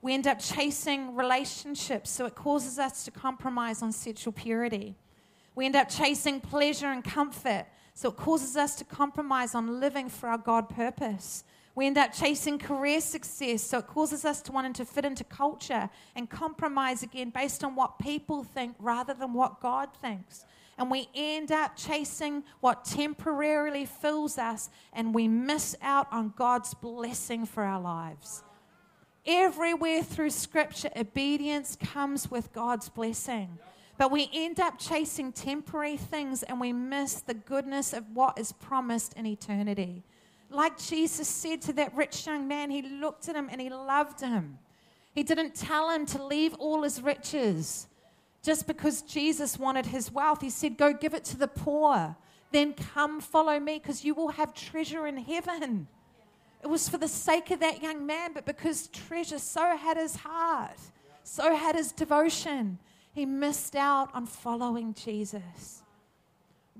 We 0.04 0.12
end 0.12 0.26
up 0.26 0.38
chasing 0.38 1.16
relationships, 1.16 2.10
so 2.10 2.26
it 2.26 2.34
causes 2.34 2.78
us 2.78 3.06
to 3.06 3.10
compromise 3.10 3.80
on 3.80 3.90
sexual 3.90 4.34
purity. 4.34 4.96
We 5.54 5.64
end 5.64 5.76
up 5.76 5.88
chasing 5.88 6.42
pleasure 6.42 6.88
and 6.88 7.02
comfort, 7.02 7.64
so 7.94 8.10
it 8.10 8.16
causes 8.16 8.54
us 8.54 8.74
to 8.74 8.84
compromise 8.84 9.54
on 9.54 9.80
living 9.80 10.10
for 10.10 10.28
our 10.28 10.36
God 10.36 10.68
purpose. 10.68 11.42
We 11.74 11.86
end 11.86 11.96
up 11.96 12.12
chasing 12.12 12.58
career 12.58 13.00
success, 13.00 13.62
so 13.62 13.78
it 13.78 13.86
causes 13.86 14.26
us 14.26 14.42
to 14.42 14.52
want 14.52 14.76
to 14.76 14.84
fit 14.84 15.06
into 15.06 15.24
culture 15.24 15.88
and 16.14 16.28
compromise 16.28 17.02
again 17.02 17.30
based 17.30 17.64
on 17.64 17.74
what 17.74 17.98
people 17.98 18.44
think 18.44 18.76
rather 18.78 19.14
than 19.14 19.32
what 19.32 19.62
God 19.62 19.88
thinks. 20.02 20.44
And 20.76 20.90
we 20.90 21.08
end 21.14 21.50
up 21.50 21.78
chasing 21.78 22.44
what 22.60 22.84
temporarily 22.84 23.86
fills 23.86 24.36
us, 24.36 24.68
and 24.92 25.14
we 25.14 25.28
miss 25.28 25.74
out 25.80 26.08
on 26.12 26.34
God's 26.36 26.74
blessing 26.74 27.46
for 27.46 27.62
our 27.62 27.80
lives. 27.80 28.42
Everywhere 29.26 30.02
through 30.02 30.30
Scripture, 30.30 30.90
obedience 30.96 31.76
comes 31.76 32.30
with 32.30 32.52
God's 32.52 32.88
blessing. 32.88 33.58
But 33.96 34.10
we 34.10 34.28
end 34.32 34.60
up 34.60 34.78
chasing 34.78 35.32
temporary 35.32 35.96
things 35.96 36.42
and 36.42 36.60
we 36.60 36.72
miss 36.72 37.20
the 37.20 37.34
goodness 37.34 37.92
of 37.92 38.04
what 38.12 38.38
is 38.38 38.52
promised 38.52 39.14
in 39.14 39.24
eternity. 39.24 40.02
Like 40.50 40.78
Jesus 40.78 41.28
said 41.28 41.62
to 41.62 41.72
that 41.74 41.94
rich 41.96 42.26
young 42.26 42.46
man, 42.46 42.70
he 42.70 42.82
looked 42.82 43.28
at 43.28 43.37
him 43.37 43.48
and 43.50 43.60
he 43.60 43.70
loved 43.70 44.20
him. 44.20 44.58
He 45.14 45.22
didn't 45.22 45.54
tell 45.54 45.90
him 45.90 46.06
to 46.06 46.24
leave 46.24 46.54
all 46.54 46.82
his 46.82 47.00
riches 47.00 47.87
just 48.42 48.66
because 48.66 49.02
Jesus 49.02 49.58
wanted 49.58 49.87
his 49.87 50.12
wealth. 50.12 50.40
He 50.40 50.50
said, 50.50 50.76
Go 50.76 50.92
give 50.92 51.14
it 51.14 51.24
to 51.26 51.37
the 51.37 51.48
poor. 51.48 52.16
Then 52.52 52.74
come 52.74 53.20
follow 53.20 53.58
me 53.58 53.78
because 53.78 54.04
you 54.04 54.14
will 54.14 54.28
have 54.28 54.54
treasure 54.54 55.06
in 55.06 55.16
heaven. 55.16 55.88
It 56.64 56.70
was 56.70 56.88
for 56.88 56.96
the 56.96 57.09
sake 57.09 57.50
of 57.50 57.61
that 57.61 57.83
young 57.83 58.07
man, 58.07 58.33
but 58.33 58.46
because 58.46 58.88
treasure 58.88 59.38
so 59.38 59.77
had 59.77 59.98
his 59.98 60.16
heart, 60.16 60.79
so 61.22 61.55
had 61.55 61.77
his 61.77 61.92
devotion, 61.92 62.79
he 63.12 63.27
missed 63.27 63.77
out 63.77 64.09
on 64.14 64.24
following 64.24 64.94
Jesus. 64.94 65.83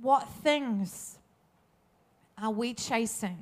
What 0.01 0.27
things 0.43 1.19
are 2.39 2.51
we 2.51 2.73
chasing 2.73 3.37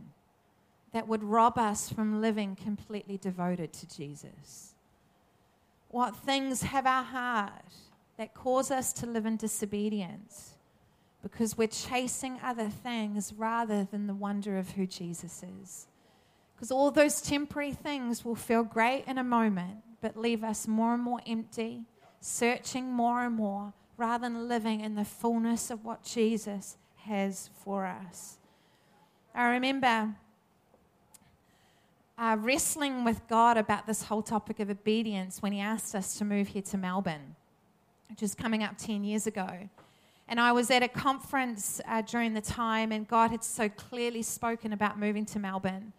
that 0.92 1.06
would 1.06 1.22
rob 1.22 1.58
us 1.58 1.88
from 1.88 2.20
living 2.20 2.56
completely 2.56 3.18
devoted 3.18 3.72
to 3.74 3.86
Jesus? 3.86 4.74
What 5.90 6.16
things 6.16 6.62
have 6.62 6.86
our 6.86 7.04
heart 7.04 7.72
that 8.16 8.34
cause 8.34 8.72
us 8.72 8.92
to 8.94 9.06
live 9.06 9.26
in 9.26 9.36
disobedience 9.36 10.54
because 11.22 11.56
we're 11.56 11.68
chasing 11.68 12.40
other 12.42 12.68
things 12.68 13.32
rather 13.32 13.84
than 13.84 14.08
the 14.08 14.14
wonder 14.14 14.58
of 14.58 14.72
who 14.72 14.88
Jesus 14.88 15.44
is? 15.62 15.86
Because 16.62 16.70
all 16.70 16.92
those 16.92 17.20
temporary 17.20 17.72
things 17.72 18.24
will 18.24 18.36
feel 18.36 18.62
great 18.62 19.02
in 19.08 19.18
a 19.18 19.24
moment, 19.24 19.78
but 20.00 20.16
leave 20.16 20.44
us 20.44 20.68
more 20.68 20.94
and 20.94 21.02
more 21.02 21.18
empty, 21.26 21.82
searching 22.20 22.88
more 22.88 23.24
and 23.24 23.34
more, 23.34 23.72
rather 23.96 24.28
than 24.28 24.46
living 24.46 24.80
in 24.80 24.94
the 24.94 25.04
fullness 25.04 25.72
of 25.72 25.84
what 25.84 26.04
Jesus 26.04 26.76
has 26.98 27.50
for 27.64 27.84
us. 27.84 28.36
I 29.34 29.48
remember 29.48 30.14
uh, 32.16 32.36
wrestling 32.38 33.02
with 33.02 33.26
God 33.26 33.56
about 33.56 33.88
this 33.88 34.04
whole 34.04 34.22
topic 34.22 34.60
of 34.60 34.70
obedience 34.70 35.42
when 35.42 35.50
He 35.50 35.58
asked 35.58 35.96
us 35.96 36.16
to 36.18 36.24
move 36.24 36.46
here 36.46 36.62
to 36.62 36.78
Melbourne. 36.78 37.34
which 38.08 38.22
is 38.22 38.36
coming 38.36 38.62
up 38.62 38.78
10 38.78 39.02
years 39.02 39.26
ago. 39.26 39.68
And 40.28 40.38
I 40.38 40.52
was 40.52 40.70
at 40.70 40.84
a 40.84 40.88
conference 40.88 41.80
uh, 41.88 42.02
during 42.02 42.34
the 42.34 42.40
time, 42.40 42.92
and 42.92 43.08
God 43.08 43.32
had 43.32 43.42
so 43.42 43.68
clearly 43.68 44.22
spoken 44.22 44.72
about 44.72 44.96
moving 44.96 45.26
to 45.26 45.40
Melbourne. 45.40 45.92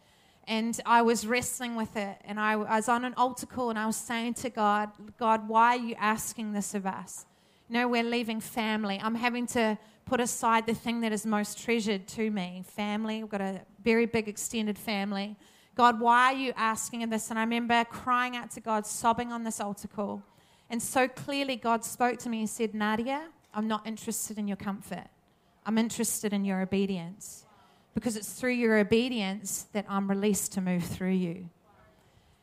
And 0.45 0.79
I 0.85 1.01
was 1.01 1.25
wrestling 1.25 1.75
with 1.75 1.95
it, 1.95 2.17
and 2.25 2.37
I, 2.39 2.53
I 2.53 2.75
was 2.75 2.89
on 2.89 3.05
an 3.05 3.13
altar 3.15 3.45
call, 3.45 3.69
and 3.69 3.79
I 3.79 3.85
was 3.85 3.95
saying 3.95 4.33
to 4.35 4.49
God, 4.49 4.89
God, 5.17 5.47
why 5.47 5.77
are 5.77 5.79
you 5.79 5.95
asking 5.97 6.51
this 6.51 6.73
of 6.73 6.85
us? 6.85 7.25
You 7.69 7.75
know, 7.75 7.87
we're 7.87 8.03
leaving 8.03 8.41
family. 8.41 8.99
I'm 9.01 9.15
having 9.15 9.47
to 9.47 9.77
put 10.05 10.19
aside 10.19 10.65
the 10.65 10.73
thing 10.73 10.99
that 11.01 11.13
is 11.13 11.25
most 11.25 11.63
treasured 11.63 12.07
to 12.09 12.29
me 12.29 12.63
family. 12.75 13.21
We've 13.21 13.31
got 13.31 13.41
a 13.41 13.61
very 13.81 14.05
big 14.05 14.27
extended 14.27 14.77
family. 14.77 15.37
God, 15.75 15.99
why 15.99 16.33
are 16.33 16.37
you 16.37 16.53
asking 16.57 17.09
this? 17.09 17.29
And 17.29 17.39
I 17.39 17.43
remember 17.43 17.83
crying 17.85 18.35
out 18.35 18.51
to 18.51 18.59
God, 18.59 18.85
sobbing 18.85 19.31
on 19.31 19.43
this 19.43 19.61
altar 19.61 19.87
call. 19.87 20.23
And 20.69 20.81
so 20.81 21.07
clearly, 21.07 21.55
God 21.55 21.85
spoke 21.85 22.19
to 22.19 22.29
me 22.29 22.41
and 22.41 22.49
said, 22.49 22.75
Nadia, 22.75 23.29
I'm 23.53 23.67
not 23.67 23.87
interested 23.87 24.37
in 24.37 24.47
your 24.47 24.57
comfort. 24.57 25.07
I'm 25.65 25.77
interested 25.77 26.33
in 26.33 26.43
your 26.43 26.61
obedience 26.61 27.45
because 27.93 28.15
it's 28.15 28.33
through 28.33 28.53
your 28.53 28.77
obedience 28.77 29.67
that 29.73 29.85
I'm 29.87 30.09
released 30.09 30.53
to 30.53 30.61
move 30.61 30.83
through 30.83 31.11
you. 31.11 31.49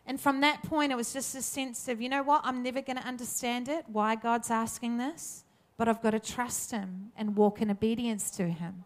And 0.07 0.21
from 0.21 0.41
that 0.41 0.63
point, 0.63 0.93
it 0.93 0.97
was 0.97 1.13
just 1.13 1.35
a 1.35 1.43
sense 1.43 1.89
of, 1.89 2.01
you 2.01 2.09
know 2.09 2.23
what, 2.23 2.41
I'm 2.45 2.63
never 2.63 2.81
going 2.81 2.97
to 2.97 3.07
understand 3.07 3.69
it, 3.69 3.85
why 3.87 4.17
God's 4.17 4.51
asking 4.51 4.99
this, 4.99 5.45
but 5.77 5.89
I've 5.89 6.03
got 6.03 6.11
to 6.11 6.19
trust 6.19 6.73
Him 6.73 7.13
and 7.17 7.37
walk 7.37 7.63
in 7.63 7.71
obedience 7.71 8.31
to 8.33 8.49
Him. 8.49 8.85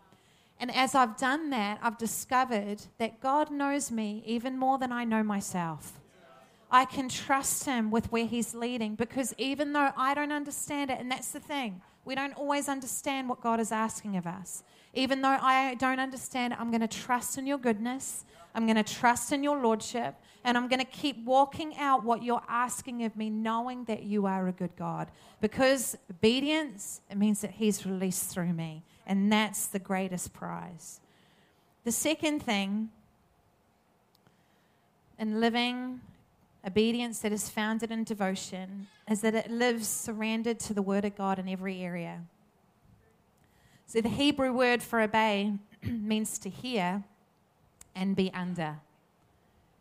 And 0.60 0.74
as 0.74 0.94
I've 0.94 1.16
done 1.16 1.50
that, 1.50 1.78
I've 1.82 1.98
discovered 1.98 2.82
that 2.98 3.20
God 3.20 3.50
knows 3.50 3.90
me 3.90 4.22
even 4.26 4.58
more 4.58 4.78
than 4.78 4.92
I 4.92 5.04
know 5.04 5.22
myself. 5.22 6.00
I 6.70 6.84
can 6.84 7.08
trust 7.08 7.64
Him 7.64 7.90
with 7.90 8.10
where 8.12 8.26
He's 8.26 8.54
leading 8.54 8.94
because 8.94 9.34
even 9.38 9.72
though 9.72 9.90
I 9.96 10.14
don't 10.14 10.32
understand 10.32 10.90
it, 10.90 11.00
and 11.00 11.10
that's 11.10 11.30
the 11.30 11.40
thing, 11.40 11.80
we 12.04 12.14
don't 12.14 12.34
always 12.34 12.68
understand 12.68 13.28
what 13.28 13.40
God 13.40 13.60
is 13.60 13.72
asking 13.72 14.16
of 14.16 14.26
us. 14.26 14.62
Even 14.92 15.22
though 15.22 15.36
I 15.40 15.74
don't 15.74 15.98
understand 15.98 16.54
I'm 16.54 16.70
going 16.70 16.80
to 16.80 16.88
trust 16.88 17.38
in 17.38 17.46
your 17.46 17.58
goodness. 17.58 18.24
I'm 18.54 18.66
going 18.66 18.82
to 18.82 18.94
trust 18.94 19.32
in 19.32 19.42
your 19.42 19.60
lordship. 19.60 20.14
And 20.44 20.58
I'm 20.58 20.68
going 20.68 20.80
to 20.80 20.84
keep 20.84 21.24
walking 21.24 21.76
out 21.78 22.04
what 22.04 22.22
you're 22.22 22.42
asking 22.48 23.04
of 23.04 23.16
me, 23.16 23.30
knowing 23.30 23.84
that 23.84 24.02
you 24.02 24.26
are 24.26 24.46
a 24.46 24.52
good 24.52 24.76
God. 24.76 25.10
Because 25.40 25.96
obedience, 26.10 27.00
it 27.10 27.16
means 27.16 27.40
that 27.40 27.52
He's 27.52 27.86
released 27.86 28.30
through 28.30 28.52
me. 28.52 28.84
And 29.06 29.32
that's 29.32 29.66
the 29.66 29.78
greatest 29.78 30.32
prize. 30.34 31.00
The 31.84 31.92
second 31.92 32.42
thing 32.42 32.90
in 35.18 35.40
living 35.40 36.00
obedience 36.66 37.18
that 37.20 37.32
is 37.32 37.48
founded 37.48 37.90
in 37.90 38.04
devotion 38.04 38.86
is 39.08 39.20
that 39.20 39.34
it 39.34 39.50
lives 39.50 39.86
surrendered 39.88 40.58
to 40.60 40.74
the 40.74 40.82
Word 40.82 41.04
of 41.04 41.16
God 41.16 41.38
in 41.38 41.48
every 41.48 41.80
area. 41.80 42.22
So 43.86 44.00
the 44.00 44.08
Hebrew 44.08 44.52
word 44.52 44.82
for 44.82 45.00
obey 45.00 45.52
means 45.82 46.38
to 46.40 46.48
hear 46.48 47.04
and 47.94 48.16
be 48.16 48.32
under. 48.34 48.78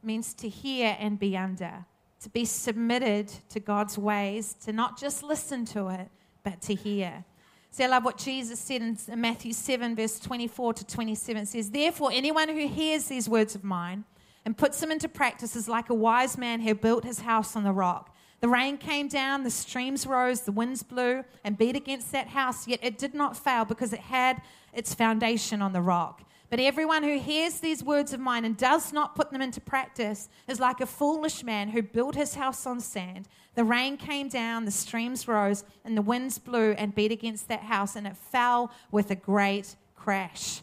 Means 0.04 0.34
to 0.36 0.50
hear 0.50 0.96
and 1.00 1.18
be 1.18 1.36
under. 1.38 1.86
To 2.22 2.30
be 2.30 2.46
submitted 2.46 3.32
to 3.50 3.60
God's 3.60 3.98
ways, 3.98 4.56
to 4.66 4.74
not 4.74 5.00
just 5.00 5.24
listen 5.24 5.66
to 5.66 5.88
it, 5.88 6.10
but 6.44 6.62
to 6.62 6.76
hear. 6.76 7.26
See, 7.72 7.84
I 7.84 7.88
love 7.88 8.06
what 8.06 8.18
Jesus 8.18 8.60
said 8.60 8.82
in 8.82 8.98
Matthew 9.20 9.52
7, 9.52 9.96
verse 9.96 10.20
24 10.20 10.74
to 10.76 10.86
27. 10.86 11.42
It 11.42 11.48
says, 11.48 11.72
Therefore, 11.72 12.12
anyone 12.14 12.50
who 12.50 12.68
hears 12.68 13.06
these 13.06 13.28
words 13.28 13.56
of 13.56 13.64
mine 13.64 14.04
and 14.46 14.58
puts 14.58 14.80
them 14.80 14.92
into 14.92 15.08
practice 15.08 15.56
is 15.56 15.68
like 15.68 15.90
a 15.90 15.94
wise 15.94 16.38
man 16.38 16.62
who 16.62 16.76
built 16.76 17.04
his 17.04 17.22
house 17.22 17.56
on 17.56 17.64
the 17.64 17.72
rock. 17.72 18.14
The 18.42 18.50
rain 18.50 18.78
came 18.78 19.08
down, 19.08 19.44
the 19.44 19.50
streams 19.50 20.06
rose, 20.06 20.42
the 20.42 20.52
winds 20.52 20.84
blew 20.84 21.24
and 21.46 21.58
beat 21.58 21.78
against 21.78 22.12
that 22.12 22.28
house, 22.28 22.68
yet 22.68 22.80
it 22.84 22.98
did 22.98 23.14
not 23.14 23.38
fail 23.38 23.64
because 23.64 23.94
it 23.94 24.02
had 24.02 24.42
its 24.74 24.94
foundation 24.94 25.62
on 25.62 25.72
the 25.72 25.82
rock. 25.82 26.24
But 26.50 26.60
everyone 26.60 27.04
who 27.04 27.18
hears 27.18 27.62
these 27.62 27.84
words 27.84 28.14
of 28.14 28.20
mine 28.20 28.44
and 28.46 28.58
does 28.58 28.92
not 28.92 29.16
put 29.16 29.32
them 29.32 29.42
into 29.42 29.62
practice 29.62 30.30
is 30.48 30.60
like 30.60 30.82
a 30.82 30.86
foolish 30.86 31.42
man 31.42 31.70
who 31.70 31.82
built 31.82 32.16
his 32.16 32.36
house 32.36 32.68
on 32.68 32.82
sand. 32.82 33.28
The 33.56 33.64
rain 33.64 33.98
came 33.98 34.28
down, 34.28 34.66
the 34.66 34.72
streams 34.72 35.28
rose, 35.28 35.64
and 35.86 35.98
the 35.98 36.02
winds 36.02 36.38
blew 36.38 36.74
and 36.74 36.94
beat 36.94 37.12
against 37.12 37.48
that 37.48 37.62
house, 37.62 37.96
and 37.96 38.06
it 38.06 38.18
fell 38.18 38.72
with 38.92 39.10
a 39.10 39.16
great 39.16 39.76
crash. 39.96 40.62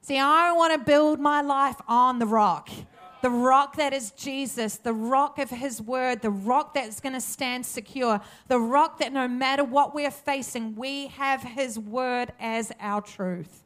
See, 0.00 0.18
I 0.18 0.52
want 0.52 0.72
to 0.72 0.78
build 0.78 1.20
my 1.20 1.42
life 1.42 1.76
on 1.86 2.18
the 2.18 2.26
rock 2.26 2.70
the 3.22 3.30
rock 3.30 3.76
that 3.76 3.92
is 3.92 4.10
Jesus, 4.12 4.76
the 4.76 4.92
rock 4.92 5.38
of 5.38 5.50
His 5.50 5.80
word, 5.80 6.22
the 6.22 6.30
rock 6.30 6.74
that's 6.74 7.00
going 7.00 7.14
to 7.14 7.20
stand 7.20 7.66
secure, 7.66 8.20
the 8.48 8.58
rock 8.58 8.98
that 8.98 9.12
no 9.12 9.28
matter 9.28 9.64
what 9.64 9.94
we're 9.94 10.10
facing, 10.10 10.74
we 10.74 11.08
have 11.08 11.42
His 11.42 11.78
word 11.78 12.32
as 12.38 12.72
our 12.80 13.00
truth. 13.00 13.62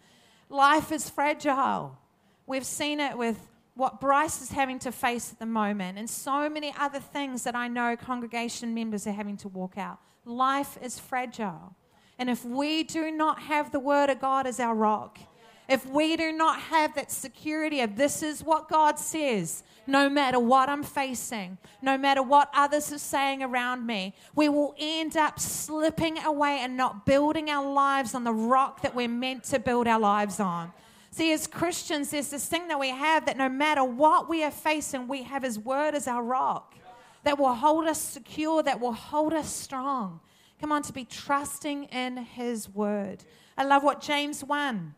Life 0.48 0.92
is 0.92 1.08
fragile. 1.08 1.98
We've 2.46 2.66
seen 2.66 3.00
it 3.00 3.16
with 3.16 3.38
what 3.74 4.00
Bryce 4.00 4.42
is 4.42 4.50
having 4.50 4.78
to 4.80 4.92
face 4.92 5.32
at 5.32 5.38
the 5.38 5.46
moment, 5.46 5.98
and 5.98 6.08
so 6.08 6.48
many 6.48 6.74
other 6.78 7.00
things 7.00 7.44
that 7.44 7.54
I 7.54 7.68
know 7.68 7.96
congregation 7.96 8.74
members 8.74 9.06
are 9.06 9.12
having 9.12 9.36
to 9.38 9.48
walk 9.48 9.78
out. 9.78 9.98
Life 10.24 10.78
is 10.82 10.98
fragile. 10.98 11.74
And 12.18 12.28
if 12.28 12.44
we 12.44 12.84
do 12.84 13.10
not 13.10 13.40
have 13.40 13.72
the 13.72 13.80
Word 13.80 14.10
of 14.10 14.20
God 14.20 14.46
as 14.46 14.60
our 14.60 14.74
rock, 14.74 15.18
if 15.68 15.86
we 15.86 16.16
do 16.16 16.32
not 16.32 16.60
have 16.60 16.94
that 16.94 17.10
security 17.10 17.80
of 17.80 17.96
this 17.96 18.22
is 18.22 18.42
what 18.42 18.68
God 18.68 18.98
says, 18.98 19.62
no 19.86 20.08
matter 20.08 20.38
what 20.38 20.68
I'm 20.68 20.82
facing, 20.82 21.58
no 21.80 21.96
matter 21.96 22.22
what 22.22 22.50
others 22.54 22.92
are 22.92 22.98
saying 22.98 23.42
around 23.42 23.86
me, 23.86 24.14
we 24.34 24.48
will 24.48 24.74
end 24.78 25.16
up 25.16 25.38
slipping 25.38 26.18
away 26.18 26.58
and 26.60 26.76
not 26.76 27.06
building 27.06 27.48
our 27.50 27.70
lives 27.72 28.14
on 28.14 28.24
the 28.24 28.32
rock 28.32 28.82
that 28.82 28.94
we're 28.94 29.08
meant 29.08 29.44
to 29.44 29.58
build 29.58 29.86
our 29.86 30.00
lives 30.00 30.40
on. 30.40 30.72
See, 31.10 31.32
as 31.32 31.46
Christians, 31.46 32.10
there's 32.10 32.30
this 32.30 32.46
thing 32.46 32.68
that 32.68 32.80
we 32.80 32.88
have 32.88 33.26
that 33.26 33.36
no 33.36 33.48
matter 33.48 33.84
what 33.84 34.28
we 34.28 34.42
are 34.44 34.50
facing, 34.50 35.08
we 35.08 35.22
have 35.24 35.42
His 35.42 35.58
Word 35.58 35.94
as 35.94 36.08
our 36.08 36.22
rock 36.22 36.74
that 37.24 37.38
will 37.38 37.54
hold 37.54 37.86
us 37.86 38.00
secure, 38.00 38.62
that 38.62 38.80
will 38.80 38.92
hold 38.92 39.32
us 39.32 39.54
strong. 39.54 40.20
Come 40.60 40.72
on, 40.72 40.82
to 40.82 40.92
be 40.92 41.04
trusting 41.04 41.84
in 41.84 42.16
His 42.16 42.68
Word. 42.68 43.24
I 43.58 43.64
love 43.64 43.82
what 43.82 44.00
James 44.00 44.42
1 44.42 44.94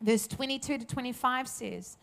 Verse 0.00 0.26
22 0.26 0.78
to 0.78 0.86
25 0.86 1.48
says, 1.48 1.96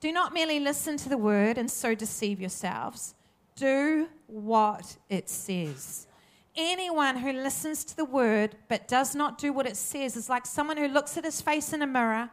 Do 0.00 0.12
not 0.12 0.32
merely 0.32 0.60
listen 0.60 0.96
to 0.98 1.08
the 1.08 1.18
word 1.18 1.58
and 1.58 1.70
so 1.70 1.94
deceive 1.94 2.40
yourselves. 2.40 3.14
Do 3.56 4.08
what 4.26 4.96
it 5.08 5.28
says. 5.28 6.06
Anyone 6.56 7.16
who 7.16 7.32
listens 7.32 7.84
to 7.84 7.96
the 7.96 8.04
word 8.04 8.56
but 8.68 8.88
does 8.88 9.14
not 9.14 9.38
do 9.38 9.52
what 9.52 9.66
it 9.66 9.76
says 9.76 10.16
is 10.16 10.28
like 10.28 10.46
someone 10.46 10.76
who 10.76 10.88
looks 10.88 11.16
at 11.16 11.24
his 11.24 11.40
face 11.40 11.72
in 11.72 11.82
a 11.82 11.86
mirror 11.86 12.30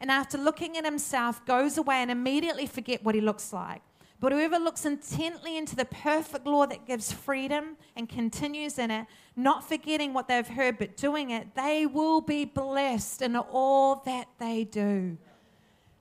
and 0.00 0.10
after 0.10 0.38
looking 0.38 0.76
at 0.76 0.84
himself 0.84 1.44
goes 1.44 1.76
away 1.76 1.96
and 1.96 2.10
immediately 2.10 2.66
forget 2.66 3.04
what 3.04 3.14
he 3.14 3.20
looks 3.20 3.52
like. 3.52 3.82
But 4.20 4.32
whoever 4.32 4.58
looks 4.58 4.84
intently 4.84 5.56
into 5.56 5.74
the 5.74 5.86
perfect 5.86 6.46
law 6.46 6.66
that 6.66 6.86
gives 6.86 7.10
freedom 7.10 7.78
and 7.96 8.06
continues 8.06 8.78
in 8.78 8.90
it, 8.90 9.06
not 9.34 9.66
forgetting 9.66 10.12
what 10.12 10.28
they've 10.28 10.46
heard 10.46 10.76
but 10.76 10.94
doing 10.98 11.30
it, 11.30 11.54
they 11.54 11.86
will 11.86 12.20
be 12.20 12.44
blessed 12.44 13.22
in 13.22 13.34
all 13.34 14.02
that 14.04 14.28
they 14.38 14.64
do. 14.64 15.16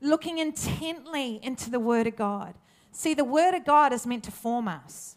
Looking 0.02 0.38
intently 0.38 1.40
into 1.42 1.70
the 1.70 1.80
Word 1.80 2.08
of 2.08 2.18
God. 2.18 2.56
See, 2.92 3.14
the 3.14 3.24
Word 3.24 3.54
of 3.54 3.64
God 3.64 3.94
is 3.94 4.06
meant 4.06 4.26
to 4.26 4.32
form 4.32 4.68
us, 4.68 5.16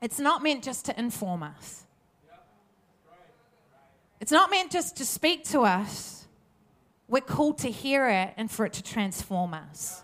it's 0.00 0.18
not 0.18 0.42
meant 0.42 0.64
just 0.64 0.86
to 0.86 0.98
inform 0.98 1.42
us. 1.42 1.82
It's 4.20 4.32
not 4.32 4.50
meant 4.50 4.70
just 4.70 4.96
to 4.96 5.04
speak 5.04 5.44
to 5.46 5.62
us. 5.62 6.26
We're 7.08 7.20
called 7.20 7.58
to 7.58 7.70
hear 7.70 8.08
it 8.08 8.32
and 8.38 8.50
for 8.50 8.64
it 8.64 8.72
to 8.74 8.82
transform 8.82 9.52
us 9.52 10.03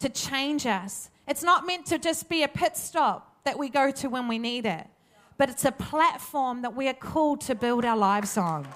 to 0.00 0.08
change 0.08 0.66
us. 0.66 1.10
It's 1.28 1.42
not 1.42 1.66
meant 1.66 1.86
to 1.86 1.98
just 1.98 2.28
be 2.28 2.42
a 2.42 2.48
pit 2.48 2.76
stop 2.76 3.36
that 3.44 3.58
we 3.58 3.68
go 3.68 3.90
to 3.90 4.08
when 4.08 4.28
we 4.28 4.38
need 4.38 4.66
it, 4.66 4.86
but 5.38 5.48
it's 5.48 5.64
a 5.64 5.72
platform 5.72 6.62
that 6.62 6.74
we 6.74 6.88
are 6.88 6.94
called 6.94 7.40
to 7.42 7.54
build 7.54 7.84
our 7.84 7.96
lives 7.96 8.36
on. 8.36 8.66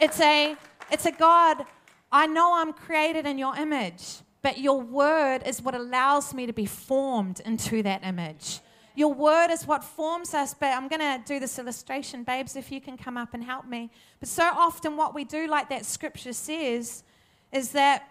It's 0.00 0.20
a, 0.20 0.56
it's 0.90 1.06
a 1.06 1.12
God, 1.12 1.64
I 2.10 2.26
know 2.26 2.56
I'm 2.56 2.72
created 2.72 3.26
in 3.26 3.38
your 3.38 3.56
image, 3.56 4.18
but 4.42 4.58
your 4.58 4.80
word 4.80 5.42
is 5.44 5.60
what 5.60 5.74
allows 5.74 6.32
me 6.32 6.46
to 6.46 6.52
be 6.52 6.66
formed 6.66 7.40
into 7.44 7.82
that 7.82 8.04
image. 8.04 8.60
Your 8.98 9.14
word 9.14 9.52
is 9.52 9.64
what 9.64 9.84
forms 9.84 10.34
us. 10.34 10.54
But 10.54 10.72
I'm 10.76 10.88
going 10.88 11.00
to 11.00 11.22
do 11.24 11.38
this 11.38 11.56
illustration, 11.58 12.24
babes, 12.24 12.56
if 12.56 12.72
you 12.72 12.80
can 12.80 12.96
come 12.96 13.16
up 13.16 13.32
and 13.32 13.44
help 13.44 13.64
me. 13.64 13.90
But 14.18 14.28
so 14.28 14.42
often, 14.42 14.96
what 14.96 15.14
we 15.14 15.22
do, 15.22 15.46
like 15.46 15.68
that 15.68 15.86
scripture 15.86 16.32
says, 16.32 17.04
is 17.52 17.70
that 17.70 18.08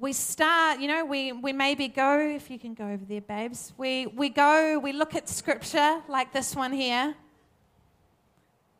we 0.00 0.12
start, 0.12 0.80
you 0.80 0.88
know, 0.88 1.04
we, 1.04 1.32
we 1.32 1.52
maybe 1.52 1.86
go, 1.88 2.18
if 2.18 2.50
you 2.50 2.58
can 2.58 2.74
go 2.74 2.84
over 2.84 3.04
there, 3.04 3.20
babes, 3.20 3.72
we, 3.76 4.06
we 4.06 4.28
go, 4.28 4.78
we 4.78 4.92
look 4.92 5.14
at 5.14 5.28
scripture 5.28 6.00
like 6.08 6.32
this 6.32 6.56
one 6.56 6.72
here, 6.72 7.14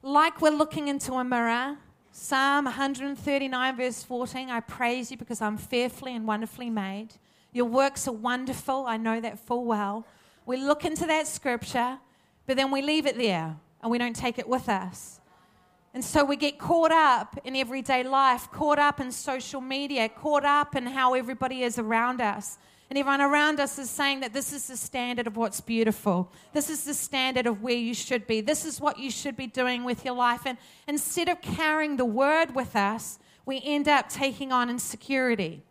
like 0.02 0.40
we're 0.40 0.50
looking 0.50 0.88
into 0.88 1.14
a 1.14 1.24
mirror. 1.24 1.76
Psalm 2.14 2.66
139, 2.66 3.76
verse 3.76 4.02
14 4.02 4.50
I 4.50 4.60
praise 4.60 5.10
you 5.10 5.16
because 5.16 5.40
I'm 5.40 5.56
fearfully 5.56 6.14
and 6.14 6.26
wonderfully 6.26 6.68
made. 6.68 7.08
Your 7.52 7.66
works 7.66 8.06
are 8.06 8.12
wonderful. 8.12 8.86
I 8.86 8.96
know 8.96 9.20
that 9.20 9.38
full 9.38 9.64
well. 9.64 10.06
We 10.44 10.56
look 10.58 10.84
into 10.84 11.06
that 11.06 11.26
scripture, 11.26 11.98
but 12.46 12.56
then 12.56 12.70
we 12.70 12.82
leave 12.82 13.06
it 13.06 13.16
there 13.16 13.56
and 13.80 13.90
we 13.90 13.96
don't 13.96 14.16
take 14.16 14.38
it 14.38 14.48
with 14.48 14.68
us. 14.68 15.20
And 15.94 16.02
so 16.02 16.24
we 16.24 16.36
get 16.36 16.58
caught 16.58 16.90
up 16.90 17.38
in 17.44 17.54
everyday 17.54 18.02
life, 18.02 18.50
caught 18.50 18.78
up 18.78 18.98
in 18.98 19.12
social 19.12 19.60
media, 19.60 20.08
caught 20.08 20.44
up 20.44 20.74
in 20.74 20.86
how 20.86 21.14
everybody 21.14 21.62
is 21.62 21.78
around 21.78 22.20
us. 22.20 22.58
And 22.88 22.98
everyone 22.98 23.20
around 23.20 23.60
us 23.60 23.78
is 23.78 23.90
saying 23.90 24.20
that 24.20 24.32
this 24.32 24.52
is 24.52 24.66
the 24.68 24.76
standard 24.76 25.26
of 25.26 25.36
what's 25.36 25.60
beautiful. 25.60 26.30
This 26.52 26.68
is 26.68 26.84
the 26.84 26.94
standard 26.94 27.46
of 27.46 27.62
where 27.62 27.74
you 27.74 27.94
should 27.94 28.26
be. 28.26 28.40
This 28.40 28.64
is 28.64 28.80
what 28.80 28.98
you 28.98 29.10
should 29.10 29.36
be 29.36 29.46
doing 29.46 29.84
with 29.84 30.04
your 30.04 30.14
life. 30.14 30.42
And 30.46 30.58
instead 30.86 31.28
of 31.28 31.40
carrying 31.40 31.96
the 31.96 32.04
word 32.04 32.54
with 32.54 32.76
us, 32.76 33.18
we 33.44 33.60
end 33.64 33.88
up 33.88 34.08
taking 34.08 34.52
on 34.52 34.70
insecurity. 34.70 35.62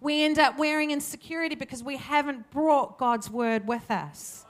We 0.00 0.24
end 0.24 0.38
up 0.38 0.58
wearing 0.58 0.90
insecurity 0.90 1.54
because 1.54 1.82
we 1.82 1.96
haven't 1.96 2.50
brought 2.50 2.98
God's 2.98 3.30
word 3.30 3.66
with 3.66 3.90
us. 3.90 4.44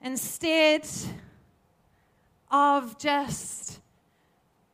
Instead 0.00 0.88
of 2.52 2.98
just 2.98 3.80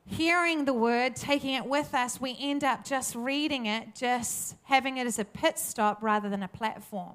hearing 0.04 0.64
the 0.64 0.74
word, 0.74 1.14
taking 1.14 1.54
it 1.54 1.64
with 1.64 1.94
us, 1.94 2.20
we 2.20 2.36
end 2.40 2.64
up 2.64 2.84
just 2.84 3.14
reading 3.14 3.66
it, 3.66 3.94
just 3.94 4.56
having 4.64 4.96
it 4.96 5.06
as 5.06 5.18
a 5.18 5.24
pit 5.24 5.58
stop 5.58 6.02
rather 6.02 6.28
than 6.28 6.42
a 6.42 6.48
platform. 6.48 7.14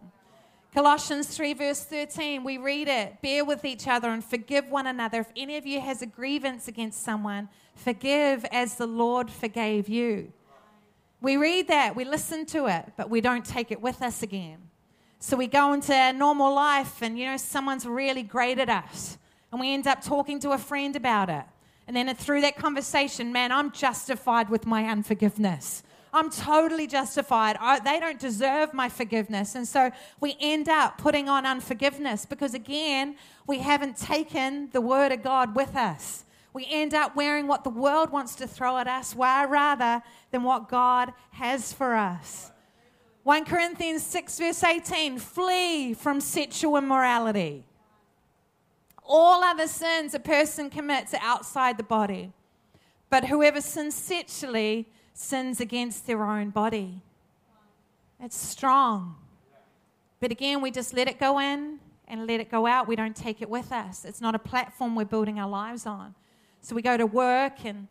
Colossians 0.73 1.28
3, 1.28 1.54
verse 1.54 1.84
13, 1.84 2.43
we 2.43 2.58
read 2.58 2.88
it 2.88 3.21
bear 3.21 3.45
with 3.45 3.63
each 3.63 3.88
other 3.88 4.10
and 4.10 4.23
forgive 4.23 4.69
one 4.69 4.88
another. 4.88 5.19
If 5.19 5.32
any 5.36 5.58
of 5.58 5.67
you 5.67 5.80
has 5.82 6.02
a 6.02 6.08
grievance 6.08 6.67
against 6.67 7.04
someone, 7.04 7.49
forgive 7.76 8.43
as 8.45 8.76
the 8.76 8.88
Lord 8.88 9.30
forgave 9.30 9.88
you. 9.88 10.34
We 11.21 11.38
read 11.38 11.67
that, 11.67 11.95
we 11.95 12.06
listen 12.06 12.45
to 12.47 12.65
it, 12.67 12.93
but 12.97 13.10
we 13.10 13.21
don't 13.21 13.45
take 13.45 13.71
it 13.71 13.82
with 13.82 14.02
us 14.02 14.23
again. 14.23 14.58
So 15.19 15.38
we 15.38 15.47
go 15.47 15.73
into 15.73 16.12
normal 16.13 16.54
life 16.54 17.02
and, 17.02 17.17
you 17.17 17.26
know, 17.26 17.38
someone's 17.38 17.86
really 17.86 18.23
great 18.23 18.60
at 18.60 18.69
us. 18.69 19.17
And 19.54 19.60
we 19.60 19.72
end 19.72 19.86
up 19.86 20.02
talking 20.02 20.39
to 20.39 20.54
a 20.54 20.58
friend 20.58 20.96
about 20.96 21.30
it. 21.30 21.44
And 21.86 21.96
then 21.96 22.12
through 22.16 22.42
that 22.42 22.56
conversation, 22.56 23.32
man, 23.32 23.52
I'm 23.52 23.72
justified 23.72 24.50
with 24.50 24.66
my 24.66 24.86
unforgiveness. 24.86 25.84
I'm 26.12 26.32
totally 26.32 26.88
justified. 26.88 27.58
I, 27.60 27.80
they 27.80 28.00
don't 28.00 28.20
deserve 28.20 28.74
my 28.74 28.89
forgiveness. 28.89 29.54
And 29.54 29.68
so 29.68 29.92
we 30.20 30.36
end 30.39 30.70
up 30.70 30.98
putting 30.98 31.30
on 31.30 31.46
unforgiveness 31.46 32.26
because, 32.26 32.56
again, 32.56 33.16
we 33.46 33.60
haven't 33.60 33.96
taken 33.96 34.70
the 34.72 34.82
word 34.82 35.12
of 35.12 35.22
God 35.22 35.56
with 35.56 35.76
us. 35.76 36.26
We 36.52 36.66
end 36.68 36.96
up 36.96 37.16
wearing 37.16 37.46
what 37.46 37.63
the 37.63 37.70
world 37.70 38.10
wants 38.10 38.34
to 38.38 38.48
throw 38.48 38.80
at 38.80 38.88
us 38.88 39.16
rather 39.16 40.02
than 40.32 40.42
what 40.42 40.68
God 40.68 41.13
has 41.30 41.72
for 41.72 41.94
us. 41.94 42.52
1 43.22 43.46
Corinthians 43.46 44.02
6, 44.02 44.39
verse 44.39 44.63
18 44.63 45.20
flee 45.20 45.94
from 45.94 46.22
sexual 46.22 46.76
immorality. 46.76 47.66
All 49.06 49.44
other 49.44 49.68
sins 49.68 50.13
a 50.13 50.20
person 50.20 50.70
commits 50.70 51.13
are 51.13 51.20
outside 51.22 51.78
the 51.78 51.84
body, 51.84 52.32
but 53.10 53.26
whoever 53.26 53.62
sins 53.62 53.96
sexually 53.96 54.88
sins 55.13 55.60
against 55.60 56.08
their 56.08 56.24
own 56.24 56.50
body. 56.50 57.02
It's 58.20 58.38
strong. 58.38 59.16
But 60.20 60.32
again, 60.32 60.62
we 60.62 60.72
just 60.72 60.94
let 60.94 61.10
it 61.10 61.20
go 61.20 61.39
in 61.39 61.80
and 62.08 62.26
let 62.28 62.39
it 62.39 62.50
go 62.50 62.66
out. 62.66 62.88
We 62.88 62.96
don't 62.96 63.16
take 63.16 63.42
it 63.42 63.50
with 63.50 63.72
us. 63.72 64.06
It's 64.06 64.22
not 64.22 64.36
a 64.36 64.39
platform 64.39 64.96
we're 64.96 65.06
building 65.06 65.39
our 65.39 65.50
lives 65.50 65.86
on. 65.86 66.16
So 66.62 66.76
we 66.76 66.82
go 66.82 66.96
to 66.96 67.06
work 67.06 67.66
and 67.66 67.88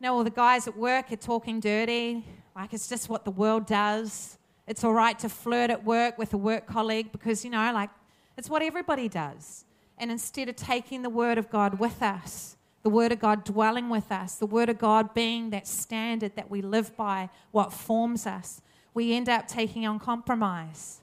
you 0.00 0.06
know 0.06 0.14
all 0.14 0.24
the 0.24 0.30
guys 0.30 0.66
at 0.66 0.76
work 0.76 1.12
are 1.12 1.16
talking 1.16 1.60
dirty, 1.60 2.24
like 2.56 2.72
it's 2.72 2.88
just 2.88 3.10
what 3.10 3.24
the 3.26 3.30
world 3.30 3.66
does. 3.66 4.38
It's 4.66 4.82
all 4.82 4.94
right 4.94 5.18
to 5.18 5.28
flirt 5.28 5.70
at 5.70 5.84
work 5.84 6.16
with 6.16 6.32
a 6.32 6.36
work 6.38 6.66
colleague 6.66 7.12
because 7.12 7.44
you 7.44 7.50
know, 7.50 7.70
like 7.72 7.90
it's 8.38 8.48
what 8.48 8.62
everybody 8.62 9.08
does. 9.08 9.64
And 9.98 10.10
instead 10.10 10.48
of 10.48 10.56
taking 10.56 11.02
the 11.02 11.10
word 11.10 11.38
of 11.38 11.50
God 11.50 11.78
with 11.78 12.02
us, 12.02 12.56
the 12.82 12.90
Word 12.90 13.12
of 13.12 13.18
God 13.18 13.44
dwelling 13.44 13.88
with 13.88 14.10
us, 14.10 14.36
the 14.36 14.46
Word 14.46 14.68
of 14.68 14.78
God 14.78 15.12
being 15.12 15.50
that 15.50 15.66
standard 15.66 16.36
that 16.36 16.50
we 16.50 16.62
live 16.62 16.96
by, 16.96 17.28
what 17.50 17.72
forms 17.72 18.26
us, 18.26 18.62
we 18.94 19.12
end 19.12 19.28
up 19.28 19.48
taking 19.48 19.86
on 19.86 19.98
compromise. 19.98 21.02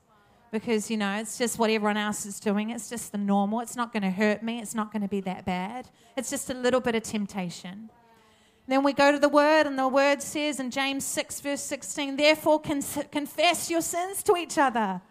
Because, 0.52 0.90
you 0.90 0.98
know, 0.98 1.18
it's 1.18 1.38
just 1.38 1.60
what 1.60 1.70
everyone 1.70 1.98
else 1.98 2.26
is 2.26 2.40
doing. 2.40 2.70
It's 2.70 2.90
just 2.90 3.12
the 3.12 3.18
normal. 3.18 3.60
It's 3.60 3.76
not 3.76 3.92
going 3.92 4.04
to 4.04 4.10
hurt 4.10 4.42
me. 4.42 4.60
It's 4.60 4.74
not 4.74 4.92
going 4.92 5.02
to 5.02 5.08
be 5.08 5.20
that 5.22 5.46
bad. 5.46 5.90
It's 6.16 6.30
just 6.30 6.50
a 6.50 6.54
little 6.54 6.80
bit 6.80 6.96
of 6.96 7.04
temptation. 7.04 7.90
Then 8.68 8.82
we 8.82 8.94
go 8.94 9.12
to 9.12 9.20
the 9.20 9.30
Word, 9.30 9.68
and 9.68 9.78
the 9.78 9.88
Word 9.88 10.22
says 10.22 10.60
in 10.60 10.72
James 10.72 11.04
6, 11.06 11.42
verse 11.42 11.62
16, 11.62 12.16
therefore 12.16 12.62
confess 12.62 13.70
your 13.70 13.82
sins 13.82 14.24
to 14.24 14.38
each 14.38 14.58
other. 14.58 15.02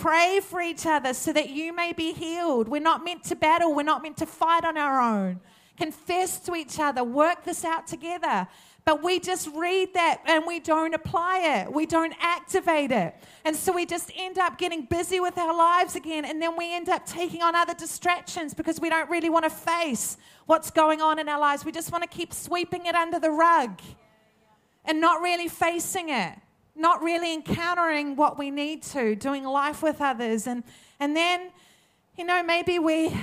Pray 0.00 0.40
for 0.42 0.60
each 0.60 0.86
other 0.86 1.14
so 1.14 1.32
that 1.32 1.50
you 1.50 1.74
may 1.74 1.92
be 1.92 2.12
healed. 2.12 2.68
We're 2.68 2.80
not 2.80 3.04
meant 3.04 3.24
to 3.24 3.36
battle, 3.36 3.74
we're 3.74 3.82
not 3.82 4.02
meant 4.02 4.16
to 4.18 4.26
fight 4.26 4.64
on 4.64 4.76
our 4.76 5.00
own 5.00 5.40
confess 5.80 6.38
to 6.40 6.54
each 6.54 6.78
other, 6.78 7.02
work 7.02 7.42
this 7.44 7.64
out 7.64 7.86
together. 7.86 8.46
But 8.84 9.02
we 9.02 9.18
just 9.18 9.48
read 9.54 9.94
that 9.94 10.22
and 10.26 10.44
we 10.46 10.60
don't 10.60 10.94
apply 10.94 11.60
it. 11.60 11.72
We 11.72 11.86
don't 11.86 12.14
activate 12.20 12.90
it. 12.90 13.14
And 13.44 13.56
so 13.56 13.72
we 13.72 13.86
just 13.86 14.10
end 14.16 14.38
up 14.38 14.58
getting 14.58 14.84
busy 14.84 15.20
with 15.20 15.36
our 15.38 15.56
lives 15.56 15.96
again. 15.96 16.24
And 16.24 16.40
then 16.40 16.56
we 16.56 16.74
end 16.74 16.88
up 16.88 17.06
taking 17.06 17.42
on 17.42 17.54
other 17.54 17.74
distractions 17.74 18.54
because 18.54 18.80
we 18.80 18.88
don't 18.88 19.08
really 19.10 19.30
want 19.30 19.44
to 19.44 19.50
face 19.50 20.16
what's 20.46 20.70
going 20.70 21.00
on 21.00 21.18
in 21.18 21.28
our 21.28 21.40
lives. 21.40 21.64
We 21.64 21.72
just 21.72 21.92
want 21.92 22.04
to 22.04 22.08
keep 22.08 22.32
sweeping 22.32 22.86
it 22.86 22.94
under 22.94 23.18
the 23.18 23.30
rug 23.30 23.80
and 24.84 25.00
not 25.00 25.20
really 25.20 25.48
facing 25.48 26.08
it, 26.08 26.34
not 26.80 27.02
really 27.02 27.34
encountering 27.34 28.16
what 28.16 28.38
we 28.38 28.50
need 28.50 28.82
to, 28.82 29.14
doing 29.14 29.44
life 29.44 29.82
with 29.82 30.00
others. 30.00 30.46
And, 30.46 30.64
and 30.98 31.14
then, 31.14 31.50
you 32.16 32.24
know, 32.24 32.42
maybe 32.42 32.78
we 32.78 33.16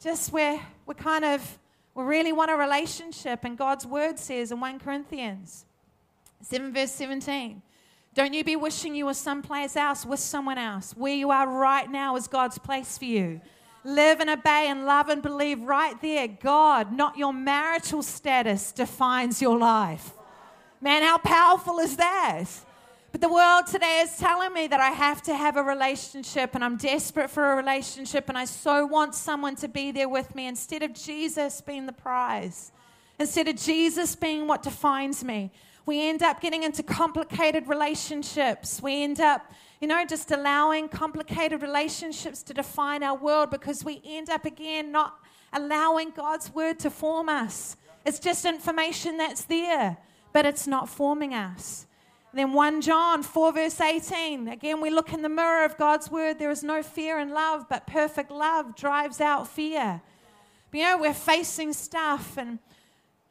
just, 0.00 0.32
we're, 0.32 0.60
we're 0.86 0.94
kind 0.94 1.24
of 1.24 1.58
we 1.94 2.02
really 2.02 2.32
want 2.32 2.50
a 2.50 2.56
relationship. 2.56 3.44
And 3.44 3.56
God's 3.56 3.86
word 3.86 4.18
says 4.18 4.50
in 4.50 4.60
1 4.60 4.80
Corinthians 4.80 5.64
7, 6.42 6.72
verse 6.72 6.90
17, 6.92 7.62
don't 8.14 8.32
you 8.32 8.44
be 8.44 8.56
wishing 8.56 8.94
you 8.94 9.06
were 9.06 9.14
someplace 9.14 9.76
else 9.76 10.04
with 10.04 10.20
someone 10.20 10.58
else. 10.58 10.92
Where 10.96 11.14
you 11.14 11.30
are 11.30 11.48
right 11.48 11.90
now 11.90 12.16
is 12.16 12.28
God's 12.28 12.58
place 12.58 12.98
for 12.98 13.06
you. 13.06 13.40
Live 13.84 14.20
and 14.20 14.30
obey 14.30 14.68
and 14.68 14.86
love 14.86 15.08
and 15.08 15.20
believe 15.20 15.60
right 15.62 16.00
there. 16.00 16.28
God, 16.28 16.92
not 16.92 17.18
your 17.18 17.32
marital 17.32 18.02
status, 18.02 18.72
defines 18.72 19.42
your 19.42 19.58
life. 19.58 20.12
Man, 20.80 21.02
how 21.02 21.18
powerful 21.18 21.78
is 21.78 21.96
that? 21.96 22.46
But 23.14 23.20
the 23.20 23.32
world 23.32 23.68
today 23.68 24.00
is 24.00 24.16
telling 24.16 24.52
me 24.52 24.66
that 24.66 24.80
I 24.80 24.90
have 24.90 25.22
to 25.22 25.36
have 25.36 25.56
a 25.56 25.62
relationship 25.62 26.56
and 26.56 26.64
I'm 26.64 26.76
desperate 26.76 27.30
for 27.30 27.52
a 27.52 27.54
relationship 27.54 28.28
and 28.28 28.36
I 28.36 28.44
so 28.44 28.84
want 28.86 29.14
someone 29.14 29.54
to 29.54 29.68
be 29.68 29.92
there 29.92 30.08
with 30.08 30.34
me 30.34 30.48
instead 30.48 30.82
of 30.82 30.94
Jesus 30.94 31.60
being 31.60 31.86
the 31.86 31.92
prize, 31.92 32.72
instead 33.20 33.46
of 33.46 33.54
Jesus 33.54 34.16
being 34.16 34.48
what 34.48 34.64
defines 34.64 35.22
me. 35.22 35.52
We 35.86 36.08
end 36.08 36.24
up 36.24 36.40
getting 36.40 36.64
into 36.64 36.82
complicated 36.82 37.68
relationships. 37.68 38.82
We 38.82 39.04
end 39.04 39.20
up, 39.20 39.48
you 39.80 39.86
know, 39.86 40.04
just 40.04 40.32
allowing 40.32 40.88
complicated 40.88 41.62
relationships 41.62 42.42
to 42.42 42.52
define 42.52 43.04
our 43.04 43.16
world 43.16 43.48
because 43.48 43.84
we 43.84 44.02
end 44.04 44.28
up 44.28 44.44
again 44.44 44.90
not 44.90 45.20
allowing 45.52 46.10
God's 46.10 46.52
word 46.52 46.80
to 46.80 46.90
form 46.90 47.28
us. 47.28 47.76
It's 48.04 48.18
just 48.18 48.44
information 48.44 49.18
that's 49.18 49.44
there, 49.44 49.98
but 50.32 50.46
it's 50.46 50.66
not 50.66 50.88
forming 50.88 51.32
us. 51.32 51.86
Then 52.34 52.52
1 52.52 52.80
John 52.80 53.22
4, 53.22 53.52
verse 53.52 53.80
18. 53.80 54.48
Again, 54.48 54.80
we 54.80 54.90
look 54.90 55.12
in 55.12 55.22
the 55.22 55.28
mirror 55.28 55.64
of 55.64 55.78
God's 55.78 56.10
word. 56.10 56.40
There 56.40 56.50
is 56.50 56.64
no 56.64 56.82
fear 56.82 57.20
in 57.20 57.30
love, 57.30 57.68
but 57.68 57.86
perfect 57.86 58.32
love 58.32 58.74
drives 58.74 59.20
out 59.20 59.46
fear. 59.46 60.02
But, 60.72 60.78
you 60.78 60.84
know, 60.84 60.98
we're 60.98 61.14
facing 61.14 61.72
stuff, 61.72 62.36
and 62.36 62.58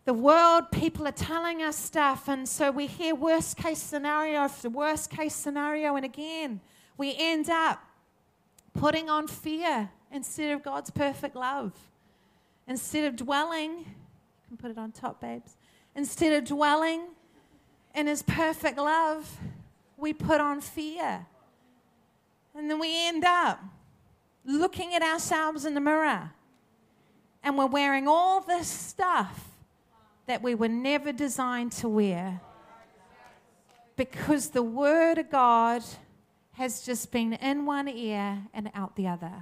the 0.05 0.13
world, 0.13 0.71
people 0.71 1.05
are 1.05 1.11
telling 1.11 1.61
us 1.61 1.75
stuff, 1.75 2.29
and 2.29 2.47
so 2.47 2.71
we 2.71 2.87
hear 2.87 3.13
worst 3.13 3.57
case 3.57 3.79
scenario 3.79 4.39
after 4.39 4.69
worst 4.69 5.09
case 5.09 5.35
scenario, 5.35 5.97
and 5.97 6.05
again, 6.05 6.61
we 6.97 7.13
end 7.17 7.49
up 7.49 7.83
putting 8.73 9.09
on 9.09 9.27
fear 9.27 9.89
instead 10.13 10.51
of 10.51 10.63
God's 10.63 10.89
perfect 10.89 11.35
love. 11.35 11.73
Instead 12.67 13.03
of 13.03 13.17
dwelling, 13.17 13.79
you 13.79 14.47
can 14.47 14.55
put 14.55 14.71
it 14.71 14.77
on 14.77 14.93
top, 14.93 15.19
babes. 15.19 15.57
Instead 15.93 16.31
of 16.31 16.45
dwelling 16.45 17.01
in 17.93 18.07
his 18.07 18.23
perfect 18.23 18.77
love, 18.77 19.37
we 19.97 20.13
put 20.13 20.41
on 20.41 20.61
fear. 20.61 21.25
And 22.55 22.69
then 22.69 22.79
we 22.79 23.07
end 23.07 23.23
up 23.23 23.59
looking 24.45 24.93
at 24.93 25.01
ourselves 25.01 25.65
in 25.65 25.73
the 25.73 25.81
mirror 25.81 26.31
and 27.43 27.57
we're 27.57 27.65
wearing 27.65 28.07
all 28.07 28.41
this 28.41 28.67
stuff 28.67 29.49
that 30.27 30.41
we 30.41 30.55
were 30.55 30.69
never 30.69 31.11
designed 31.11 31.71
to 31.73 31.89
wear 31.89 32.39
because 33.95 34.49
the 34.49 34.63
Word 34.63 35.17
of 35.17 35.29
God 35.29 35.83
has 36.53 36.85
just 36.85 37.11
been 37.11 37.33
in 37.33 37.65
one 37.65 37.87
ear 37.87 38.39
and 38.53 38.71
out 38.73 38.95
the 38.95 39.07
other. 39.07 39.33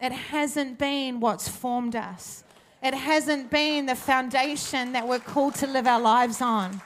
It 0.00 0.12
hasn't 0.12 0.78
been 0.78 1.20
what's 1.20 1.48
formed 1.48 1.94
us, 1.94 2.42
it 2.82 2.94
hasn't 2.94 3.50
been 3.50 3.86
the 3.86 3.94
foundation 3.94 4.92
that 4.92 5.06
we're 5.06 5.18
called 5.18 5.54
to 5.56 5.66
live 5.66 5.86
our 5.86 6.00
lives 6.00 6.40
on. 6.40 6.80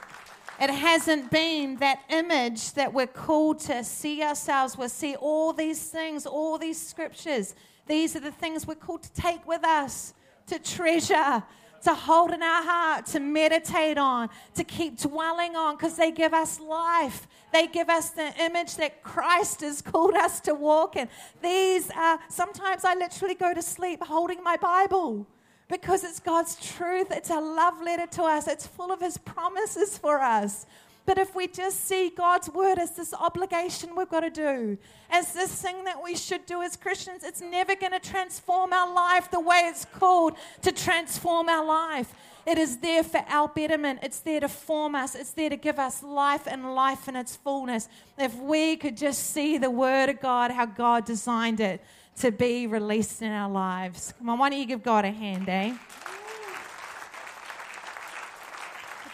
It 0.59 0.69
hasn't 0.69 1.31
been 1.31 1.77
that 1.77 1.99
image 2.09 2.73
that 2.73 2.93
we're 2.93 3.07
called 3.07 3.59
to 3.61 3.83
see 3.83 4.23
ourselves 4.23 4.77
with, 4.77 4.91
see 4.91 5.15
all 5.15 5.51
these 5.51 5.89
things, 5.89 6.25
all 6.25 6.57
these 6.57 6.81
scriptures 6.81 7.55
These 7.87 8.15
are 8.15 8.19
the 8.19 8.31
things 8.31 8.65
we're 8.65 8.75
called 8.75 9.03
to 9.03 9.13
take 9.13 9.45
with 9.47 9.63
us, 9.63 10.13
to 10.47 10.57
treasure, 10.57 11.43
to 11.83 11.93
hold 11.93 12.31
in 12.31 12.41
our 12.41 12.63
heart, 12.63 13.05
to 13.07 13.19
meditate 13.19 13.97
on, 13.97 14.29
to 14.55 14.63
keep 14.63 14.99
dwelling 14.99 15.55
on, 15.55 15.75
because 15.75 15.95
they 15.95 16.11
give 16.11 16.33
us 16.33 16.59
life. 16.59 17.27
They 17.53 17.67
give 17.67 17.89
us 17.89 18.09
the 18.09 18.33
image 18.41 18.75
that 18.77 19.03
Christ 19.03 19.61
has 19.61 19.81
called 19.81 20.15
us 20.15 20.39
to 20.41 20.55
walk 20.55 20.95
in. 20.95 21.07
These 21.43 21.91
are, 21.91 22.19
sometimes 22.29 22.83
I 22.83 22.95
literally 22.95 23.35
go 23.35 23.53
to 23.53 23.61
sleep 23.61 24.03
holding 24.03 24.43
my 24.43 24.57
Bible 24.57 25.27
because 25.67 26.03
it's 26.03 26.19
God's 26.19 26.55
truth. 26.55 27.07
It's 27.11 27.29
a 27.29 27.39
love 27.39 27.81
letter 27.81 28.07
to 28.07 28.23
us, 28.23 28.47
it's 28.47 28.67
full 28.67 28.91
of 28.91 28.99
His 29.01 29.17
promises 29.17 29.97
for 29.97 30.19
us. 30.19 30.65
But 31.05 31.19
if 31.19 31.35
we 31.35 31.47
just 31.47 31.85
see 31.85 32.09
God's 32.09 32.49
word 32.49 32.79
as 32.79 32.95
this 32.95 33.13
obligation 33.13 33.95
we've 33.95 34.09
got 34.09 34.21
to 34.21 34.31
do, 34.31 34.77
as 35.11 35.33
this 35.33 35.61
thing 35.61 35.83
that 35.83 36.03
we 36.03 36.15
should 36.15 36.47
do 36.47 36.63
as 36.63 36.75
Christians, 36.75 37.23
it's 37.23 37.41
never 37.41 37.75
going 37.75 37.91
to 37.91 37.99
transform 37.99 38.73
our 38.73 38.91
life 38.91 39.29
the 39.29 39.39
way 39.39 39.67
it's 39.67 39.85
called 39.85 40.33
to 40.63 40.71
transform 40.71 41.47
our 41.47 41.63
life. 41.63 42.11
It 42.47 42.57
is 42.57 42.77
there 42.77 43.03
for 43.03 43.23
our 43.27 43.47
betterment. 43.47 43.99
It's 44.01 44.19
there 44.19 44.39
to 44.39 44.47
form 44.47 44.95
us. 44.95 45.13
It's 45.13 45.31
there 45.31 45.49
to 45.49 45.57
give 45.57 45.77
us 45.77 46.01
life 46.01 46.47
and 46.47 46.73
life 46.73 47.07
in 47.07 47.15
its 47.15 47.35
fullness. 47.35 47.87
If 48.17 48.35
we 48.35 48.75
could 48.75 48.97
just 48.97 49.31
see 49.31 49.59
the 49.59 49.71
Word 49.71 50.09
of 50.09 50.19
God, 50.19 50.51
how 50.51 50.65
God 50.65 51.05
designed 51.05 51.59
it 51.59 51.83
to 52.19 52.31
be 52.31 52.67
released 52.67 53.21
in 53.21 53.31
our 53.31 53.49
lives. 53.49 54.13
Come 54.17 54.29
on, 54.29 54.39
why 54.39 54.49
don't 54.49 54.59
you 54.59 54.65
give 54.65 54.83
God 54.83 55.05
a 55.05 55.11
hand, 55.11 55.49
eh? 55.49 55.75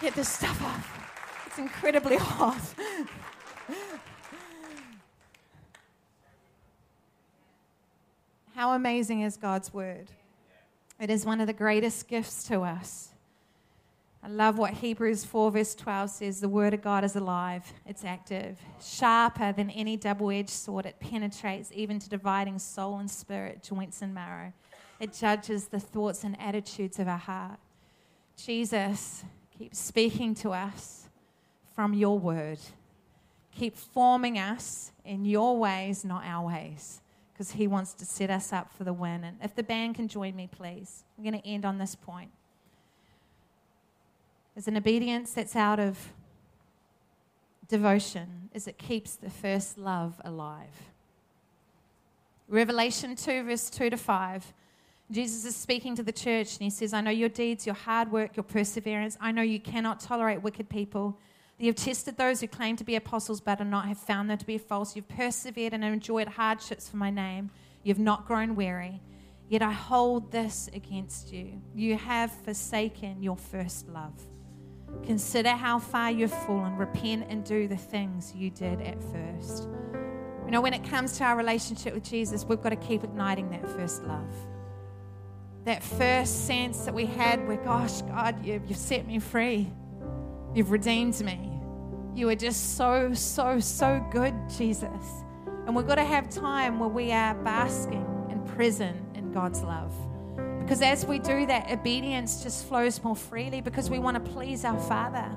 Get 0.01 0.15
this 0.15 0.29
stuff 0.29 0.61
off. 0.63 1.45
It's 1.45 1.59
incredibly 1.59 2.17
hot. 2.17 2.61
How 8.55 8.73
amazing 8.73 9.21
is 9.21 9.37
God's 9.37 9.73
word? 9.73 10.07
It 10.99 11.09
is 11.09 11.25
one 11.25 11.41
of 11.41 11.47
the 11.47 11.53
greatest 11.53 12.07
gifts 12.07 12.43
to 12.45 12.61
us. 12.61 13.10
I 14.23 14.27
love 14.27 14.59
what 14.59 14.73
Hebrews 14.75 15.25
4, 15.25 15.49
verse 15.49 15.73
12 15.73 16.09
says 16.11 16.39
the 16.39 16.49
word 16.49 16.75
of 16.75 16.83
God 16.83 17.03
is 17.03 17.15
alive, 17.15 17.73
it's 17.87 18.05
active, 18.05 18.59
sharper 18.79 19.51
than 19.51 19.71
any 19.71 19.97
double 19.97 20.29
edged 20.29 20.51
sword. 20.51 20.85
It 20.85 20.99
penetrates 20.99 21.71
even 21.73 21.97
to 21.97 22.07
dividing 22.07 22.59
soul 22.59 22.99
and 22.99 23.09
spirit, 23.09 23.63
joints 23.63 24.03
and 24.03 24.13
marrow. 24.13 24.53
It 24.99 25.13
judges 25.13 25.69
the 25.69 25.79
thoughts 25.79 26.23
and 26.23 26.39
attitudes 26.39 26.99
of 26.99 27.07
our 27.07 27.17
heart. 27.17 27.57
Jesus 28.37 29.23
keeps 29.57 29.79
speaking 29.79 30.35
to 30.35 30.51
us 30.51 31.09
from 31.73 31.95
your 31.95 32.19
word. 32.19 32.59
Keep 33.51 33.75
forming 33.75 34.37
us 34.37 34.91
in 35.03 35.25
your 35.25 35.57
ways, 35.57 36.05
not 36.05 36.23
our 36.25 36.45
ways, 36.45 37.01
because 37.33 37.51
He 37.51 37.65
wants 37.65 37.95
to 37.95 38.05
set 38.05 38.29
us 38.29 38.53
up 38.53 38.71
for 38.71 38.83
the 38.83 38.93
win. 38.93 39.23
And 39.23 39.37
if 39.43 39.55
the 39.55 39.63
band 39.63 39.95
can 39.95 40.07
join 40.07 40.35
me, 40.35 40.47
please. 40.47 41.05
I'm 41.17 41.23
going 41.23 41.41
to 41.41 41.47
end 41.47 41.65
on 41.65 41.79
this 41.79 41.95
point. 41.95 42.29
There's 44.55 44.67
an 44.67 44.77
obedience 44.77 45.33
that's 45.33 45.55
out 45.55 45.79
of 45.79 45.97
devotion, 47.67 48.49
is 48.53 48.67
it 48.67 48.77
keeps 48.77 49.15
the 49.15 49.29
first 49.29 49.77
love 49.77 50.19
alive. 50.25 50.91
Revelation 52.49 53.15
2, 53.15 53.43
verse 53.45 53.69
2 53.69 53.91
to 53.91 53.97
5. 53.97 54.53
Jesus 55.09 55.45
is 55.45 55.55
speaking 55.55 55.95
to 55.95 56.03
the 56.03 56.11
church 56.11 56.53
and 56.53 56.61
he 56.61 56.69
says, 56.69 56.93
I 56.93 57.01
know 57.01 57.11
your 57.11 57.29
deeds, 57.29 57.65
your 57.65 57.75
hard 57.75 58.11
work, 58.11 58.35
your 58.35 58.43
perseverance. 58.43 59.17
I 59.21 59.31
know 59.31 59.41
you 59.41 59.59
cannot 59.59 59.99
tolerate 59.99 60.41
wicked 60.41 60.69
people. 60.69 61.17
You've 61.57 61.75
tested 61.75 62.17
those 62.17 62.41
who 62.41 62.47
claim 62.47 62.75
to 62.77 62.83
be 62.83 62.95
apostles 62.95 63.39
but 63.39 63.61
are 63.61 63.65
not, 63.65 63.87
have 63.87 63.99
found 63.99 64.29
them 64.29 64.37
to 64.37 64.45
be 64.45 64.57
false. 64.57 64.95
You've 64.95 65.07
persevered 65.07 65.73
and 65.73 65.83
enjoyed 65.83 66.27
hardships 66.27 66.89
for 66.89 66.97
my 66.97 67.09
name. 67.09 67.51
You've 67.83 67.99
not 67.99 68.25
grown 68.25 68.55
weary. 68.55 69.01
Yet 69.47 69.61
I 69.61 69.71
hold 69.71 70.31
this 70.31 70.69
against 70.73 71.31
you. 71.31 71.61
You 71.75 71.97
have 71.97 72.31
forsaken 72.31 73.21
your 73.21 73.35
first 73.37 73.89
love. 73.89 74.13
Consider 75.05 75.49
how 75.49 75.79
far 75.79 76.11
you've 76.11 76.33
fallen. 76.45 76.75
Repent 76.77 77.25
and 77.29 77.43
do 77.43 77.67
the 77.67 77.77
things 77.77 78.33
you 78.35 78.49
did 78.49 78.81
at 78.81 79.01
first. 79.03 79.67
You 80.45 80.51
know, 80.51 80.61
when 80.61 80.73
it 80.73 80.83
comes 80.83 81.17
to 81.17 81.23
our 81.23 81.35
relationship 81.35 81.93
with 81.93 82.03
Jesus, 82.03 82.45
we've 82.45 82.61
got 82.61 82.69
to 82.69 82.75
keep 82.75 83.03
igniting 83.03 83.49
that 83.51 83.67
first 83.69 84.03
love. 84.03 84.33
That 85.65 85.81
first 85.83 86.47
sense 86.47 86.85
that 86.85 86.93
we 86.93 87.05
had 87.05 87.47
where, 87.47 87.57
gosh, 87.57 88.01
God, 88.03 88.45
you've, 88.45 88.67
you've 88.67 88.77
set 88.77 89.07
me 89.07 89.19
free. 89.19 89.71
You've 90.53 90.71
redeemed 90.71 91.19
me. 91.23 91.51
You 92.15 92.29
are 92.29 92.35
just 92.35 92.75
so, 92.75 93.13
so, 93.13 93.59
so 93.59 94.05
good, 94.11 94.33
Jesus. 94.57 95.23
And 95.65 95.75
we've 95.75 95.87
got 95.87 95.95
to 95.95 96.03
have 96.03 96.29
time 96.29 96.79
where 96.79 96.89
we 96.89 97.11
are 97.11 97.33
basking 97.35 98.05
and 98.29 98.45
present 98.45 98.97
in 99.15 99.31
God's 99.31 99.61
love. 99.61 99.93
Because 100.71 100.83
as 100.83 101.05
we 101.05 101.19
do 101.19 101.45
that, 101.47 101.69
obedience 101.69 102.43
just 102.43 102.65
flows 102.65 103.03
more 103.03 103.13
freely 103.13 103.59
because 103.59 103.89
we 103.89 103.99
want 103.99 104.23
to 104.23 104.31
please 104.31 104.63
our 104.63 104.79
Father. 104.79 105.29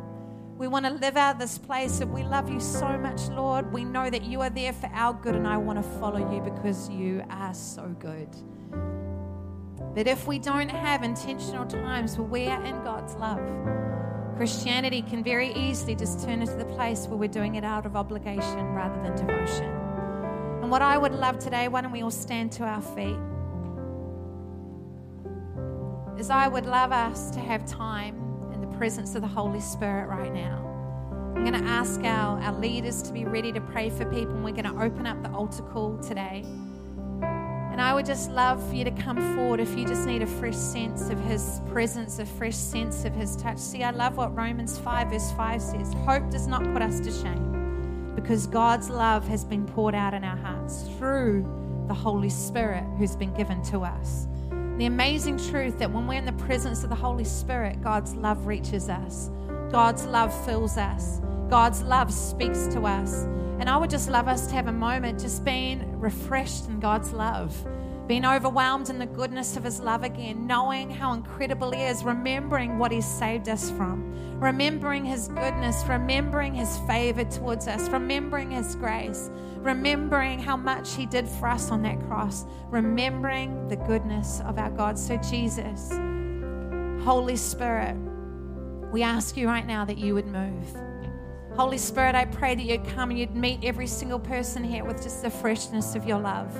We 0.59 0.69
want 0.69 0.87
to 0.87 0.93
live 0.93 1.17
out 1.17 1.41
this 1.41 1.59
place 1.59 1.99
that 1.99 2.07
we 2.07 2.23
love 2.23 2.49
you 2.49 2.61
so 2.61 2.97
much, 2.97 3.27
Lord. 3.31 3.73
We 3.73 3.83
know 3.83 4.09
that 4.09 4.23
you 4.23 4.43
are 4.43 4.51
there 4.51 4.73
for 4.73 4.89
our 4.95 5.13
good, 5.13 5.35
and 5.35 5.45
I 5.45 5.57
want 5.57 5.83
to 5.83 5.99
follow 5.99 6.33
you 6.33 6.41
because 6.41 6.89
you 6.89 7.25
are 7.31 7.53
so 7.53 7.89
good. 7.99 8.29
But 9.97 10.07
if 10.07 10.25
we 10.29 10.39
don't 10.39 10.69
have 10.69 11.03
intentional 11.03 11.67
times 11.67 12.17
where 12.17 12.29
we 12.29 12.47
are 12.47 12.65
in 12.65 12.85
God's 12.85 13.17
love, 13.17 13.43
Christianity 14.37 15.03
can 15.03 15.25
very 15.25 15.53
easily 15.55 15.97
just 15.97 16.25
turn 16.25 16.43
into 16.43 16.55
the 16.55 16.65
place 16.65 17.09
where 17.09 17.19
we're 17.19 17.29
doing 17.29 17.57
it 17.57 17.65
out 17.65 17.87
of 17.87 17.97
obligation 17.97 18.67
rather 18.67 19.03
than 19.03 19.17
devotion. 19.17 19.67
And 20.63 20.71
what 20.71 20.81
I 20.81 20.97
would 20.97 21.13
love 21.13 21.41
today, 21.41 21.67
why 21.67 21.81
don't 21.81 21.91
we 21.91 22.03
all 22.03 22.13
stand 22.13 22.53
to 22.53 22.63
our 22.63 22.81
feet? 22.81 23.19
Is 26.19 26.31
I 26.31 26.47
would 26.47 26.67
love 26.67 26.93
us 26.93 27.31
to 27.31 27.41
have 27.41 27.67
time 27.67 28.15
in 28.53 28.61
the 28.61 28.77
presence 28.79 29.15
of 29.15 29.23
the 29.23 29.29
Holy 29.29 29.61
Spirit 29.61 30.09
right 30.09 30.33
now. 30.33 30.71
I'm 31.35 31.45
going 31.45 31.61
to 31.61 31.69
ask 31.69 32.01
our, 32.05 32.41
our 32.41 32.53
leaders 32.53 33.03
to 33.03 33.13
be 33.13 33.25
ready 33.25 33.51
to 33.53 33.61
pray 33.61 33.91
for 33.91 34.05
people, 34.05 34.35
and 34.35 34.45
we're 34.45 34.53
going 34.53 34.65
to 34.65 34.81
open 34.81 35.07
up 35.07 35.21
the 35.23 35.31
altar 35.33 35.65
call 35.65 35.99
today. 35.99 36.45
And 37.21 37.81
I 37.81 37.93
would 37.93 38.07
just 38.07 38.31
love 38.31 38.65
for 38.69 38.77
you 38.77 38.85
to 38.85 38.93
come 38.93 39.17
forward 39.35 39.59
if 39.59 39.77
you 39.77 39.85
just 39.85 40.07
need 40.07 40.23
a 40.23 40.27
fresh 40.27 40.55
sense 40.55 41.11
of 41.11 41.19
His 41.19 41.61
presence, 41.73 42.21
a 42.21 42.27
fresh 42.27 42.55
sense 42.55 43.05
of 43.05 43.13
His 43.13 43.35
touch. 43.35 43.59
See, 43.59 43.83
I 43.83 43.91
love 43.91 44.17
what 44.17 44.37
Romans 44.37 44.79
5, 44.79 45.09
verse 45.09 45.33
5 45.33 45.61
says 45.61 45.93
Hope 46.07 46.31
does 46.31 46.47
not 46.47 46.63
put 46.73 46.81
us 46.81 47.01
to 47.01 47.11
shame 47.11 48.13
because 48.15 48.47
God's 48.47 48.89
love 48.89 49.27
has 49.27 49.45
been 49.45 49.67
poured 49.67 49.97
out 49.97 50.15
in 50.15 50.23
our 50.23 50.37
hearts 50.37 50.85
through 50.97 51.43
the 51.89 51.95
Holy 51.95 52.31
Spirit 52.31 52.85
who's 52.97 53.17
been 53.17 53.35
given 53.35 53.61
to 53.65 53.81
us. 53.81 54.29
The 54.77 54.87
amazing 54.87 55.39
truth 55.39 55.79
that 55.79 55.93
when 55.93 56.09
we're 56.09 56.19
in 56.19 56.25
the 56.25 56.33
presence 56.33 56.83
of 56.83 56.91
the 56.91 56.97
Holy 56.97 57.23
Spirit, 57.23 57.81
God's 57.81 58.17
love 58.17 58.47
reaches 58.47 58.89
us, 58.89 59.31
God's 59.71 60.05
love 60.05 60.35
fills 60.45 60.77
us, 60.77 61.21
God's 61.49 61.83
love 61.83 62.13
speaks 62.13 62.67
to 62.69 62.83
us. 62.83 63.23
And 63.61 63.71
I 63.71 63.77
would 63.77 63.89
just 63.89 64.11
love 64.11 64.27
us 64.27 64.49
to 64.49 64.55
have 64.55 64.67
a 64.67 64.73
moment 64.73 65.21
just 65.21 65.45
being 65.45 66.01
refreshed 66.01 66.67
in 66.67 66.81
God's 66.81 67.13
love, 67.13 67.57
being 68.07 68.25
overwhelmed 68.25 68.91
in 68.91 68.99
the 68.99 69.07
goodness 69.07 69.57
of 69.57 69.65
His 69.65 69.81
love 69.81 70.03
again, 70.03 70.47
knowing 70.47 70.91
how 70.91 71.13
incredible 71.15 71.71
He 71.71 71.83
is, 71.83 72.05
remembering 72.05 72.79
what 72.79 72.93
He 72.93 73.01
saved 73.01 73.49
us 73.49 73.71
from, 73.71 74.39
remembering 74.39 75.05
His 75.05 75.29
goodness, 75.29 75.83
remembering 75.89 76.55
His 76.55 76.77
favor 76.87 77.25
towards 77.25 77.67
us, 77.67 77.89
remembering 77.89 78.51
His 78.51 78.75
grace, 78.77 79.31
remembering 79.59 80.39
how 80.39 80.57
much 80.57 80.95
He 80.95 81.07
did 81.07 81.27
for 81.27 81.49
us 81.49 81.71
on 81.71 81.83
that 81.83 81.99
cross, 82.07 82.45
remembering 82.69 83.69
the 83.69 83.77
goodness 83.77 84.41
of 84.45 84.59
our 84.59 84.71
God. 84.71 84.99
So, 84.99 85.17
Jesus, 85.17 85.91
Holy 87.05 87.37
Spirit, 87.37 87.97
we 88.93 89.03
ask 89.03 89.37
you 89.37 89.47
right 89.47 89.67
now 89.67 89.85
that 89.85 89.99
you 89.99 90.15
would 90.15 90.27
move. 90.27 90.77
Holy 91.57 91.79
Spirit, 91.79 92.15
I 92.15 92.25
pray 92.25 92.55
that 92.55 92.65
you'd 92.65 92.85
come 92.89 93.11
and 93.11 93.19
you'd 93.19 93.35
meet 93.35 93.61
every 93.63 93.87
single 93.87 94.19
person 94.19 94.65
here 94.65 94.85
with 94.85 95.03
just 95.03 95.23
the 95.23 95.31
freshness 95.31 95.95
of 95.95 96.05
your 96.05 96.19
love. 96.19 96.53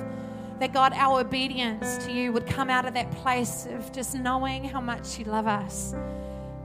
That 0.61 0.73
God, 0.73 0.93
our 0.95 1.21
obedience 1.21 1.99
to 2.05 2.13
you 2.13 2.33
would 2.33 2.47
come 2.47 2.71
out 2.71 2.87
of 2.87 2.95
that 2.95 3.11
place 3.11 3.67
of 3.67 3.93
just 3.93 4.15
knowing 4.15 4.65
how 4.65 4.81
much 4.81 5.19
you 5.19 5.25
love 5.25 5.47
us. 5.47 5.95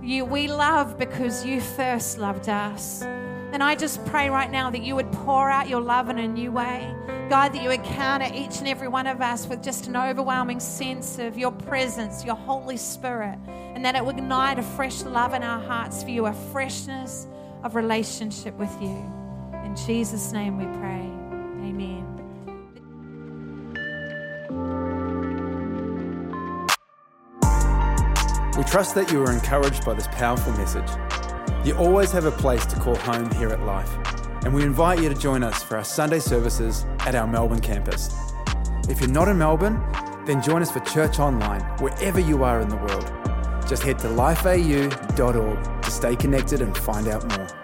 You, 0.01 0.25
we 0.25 0.47
love 0.47 0.97
because 0.97 1.45
you 1.45 1.59
first 1.59 2.17
loved 2.17 2.49
us. 2.49 3.03
And 3.51 3.63
I 3.63 3.75
just 3.75 4.05
pray 4.05 4.29
right 4.29 4.49
now 4.49 4.69
that 4.69 4.83
you 4.83 4.95
would 4.95 5.11
pour 5.11 5.49
out 5.49 5.67
your 5.67 5.81
love 5.81 6.09
in 6.09 6.19
a 6.19 6.27
new 6.27 6.51
way. 6.51 6.93
God, 7.29 7.53
that 7.53 7.61
you 7.61 7.69
would 7.69 7.83
counter 7.83 8.29
each 8.33 8.59
and 8.59 8.67
every 8.67 8.87
one 8.87 9.07
of 9.07 9.21
us 9.21 9.47
with 9.47 9.63
just 9.63 9.87
an 9.87 9.95
overwhelming 9.95 10.59
sense 10.59 11.17
of 11.17 11.37
your 11.37 11.51
presence, 11.51 12.23
your 12.23 12.35
Holy 12.35 12.77
Spirit, 12.77 13.37
and 13.47 13.83
that 13.85 13.95
it 13.95 14.05
would 14.05 14.17
ignite 14.17 14.59
a 14.59 14.63
fresh 14.63 15.03
love 15.03 15.33
in 15.33 15.43
our 15.43 15.59
hearts 15.59 16.03
for 16.03 16.09
you, 16.09 16.27
a 16.27 16.33
freshness 16.51 17.27
of 17.63 17.75
relationship 17.75 18.55
with 18.57 18.75
you. 18.81 18.97
In 19.63 19.75
Jesus' 19.75 20.31
name 20.31 20.57
we 20.57 20.65
pray. 20.79 21.09
Amen. 21.67 22.18
We 28.59 28.65
trust 28.65 28.93
that 28.95 29.09
you 29.09 29.23
are 29.23 29.31
encouraged 29.31 29.85
by 29.85 29.93
this 29.93 30.07
powerful 30.07 30.51
message. 30.51 30.89
You 31.63 31.77
always 31.77 32.11
have 32.11 32.25
a 32.25 32.31
place 32.31 32.65
to 32.65 32.75
call 32.75 32.97
home 32.97 33.31
here 33.35 33.47
at 33.47 33.61
Life, 33.61 33.89
and 34.43 34.53
we 34.53 34.63
invite 34.63 35.01
you 35.01 35.07
to 35.07 35.15
join 35.15 35.43
us 35.43 35.63
for 35.63 35.77
our 35.77 35.83
Sunday 35.85 36.19
services 36.19 36.85
at 36.99 37.15
our 37.15 37.25
Melbourne 37.25 37.61
campus. 37.61 38.13
If 38.89 38.99
you're 38.99 39.09
not 39.09 39.29
in 39.29 39.37
Melbourne, 39.37 39.81
then 40.25 40.43
join 40.43 40.61
us 40.61 40.71
for 40.71 40.81
church 40.81 41.19
online 41.19 41.61
wherever 41.79 42.19
you 42.19 42.43
are 42.43 42.59
in 42.59 42.67
the 42.67 42.75
world. 42.75 43.09
Just 43.65 43.81
head 43.81 43.97
to 43.99 44.09
lifeau.org 44.09 45.81
to 45.81 45.89
stay 45.89 46.17
connected 46.17 46.61
and 46.61 46.77
find 46.77 47.07
out 47.07 47.25
more. 47.37 47.58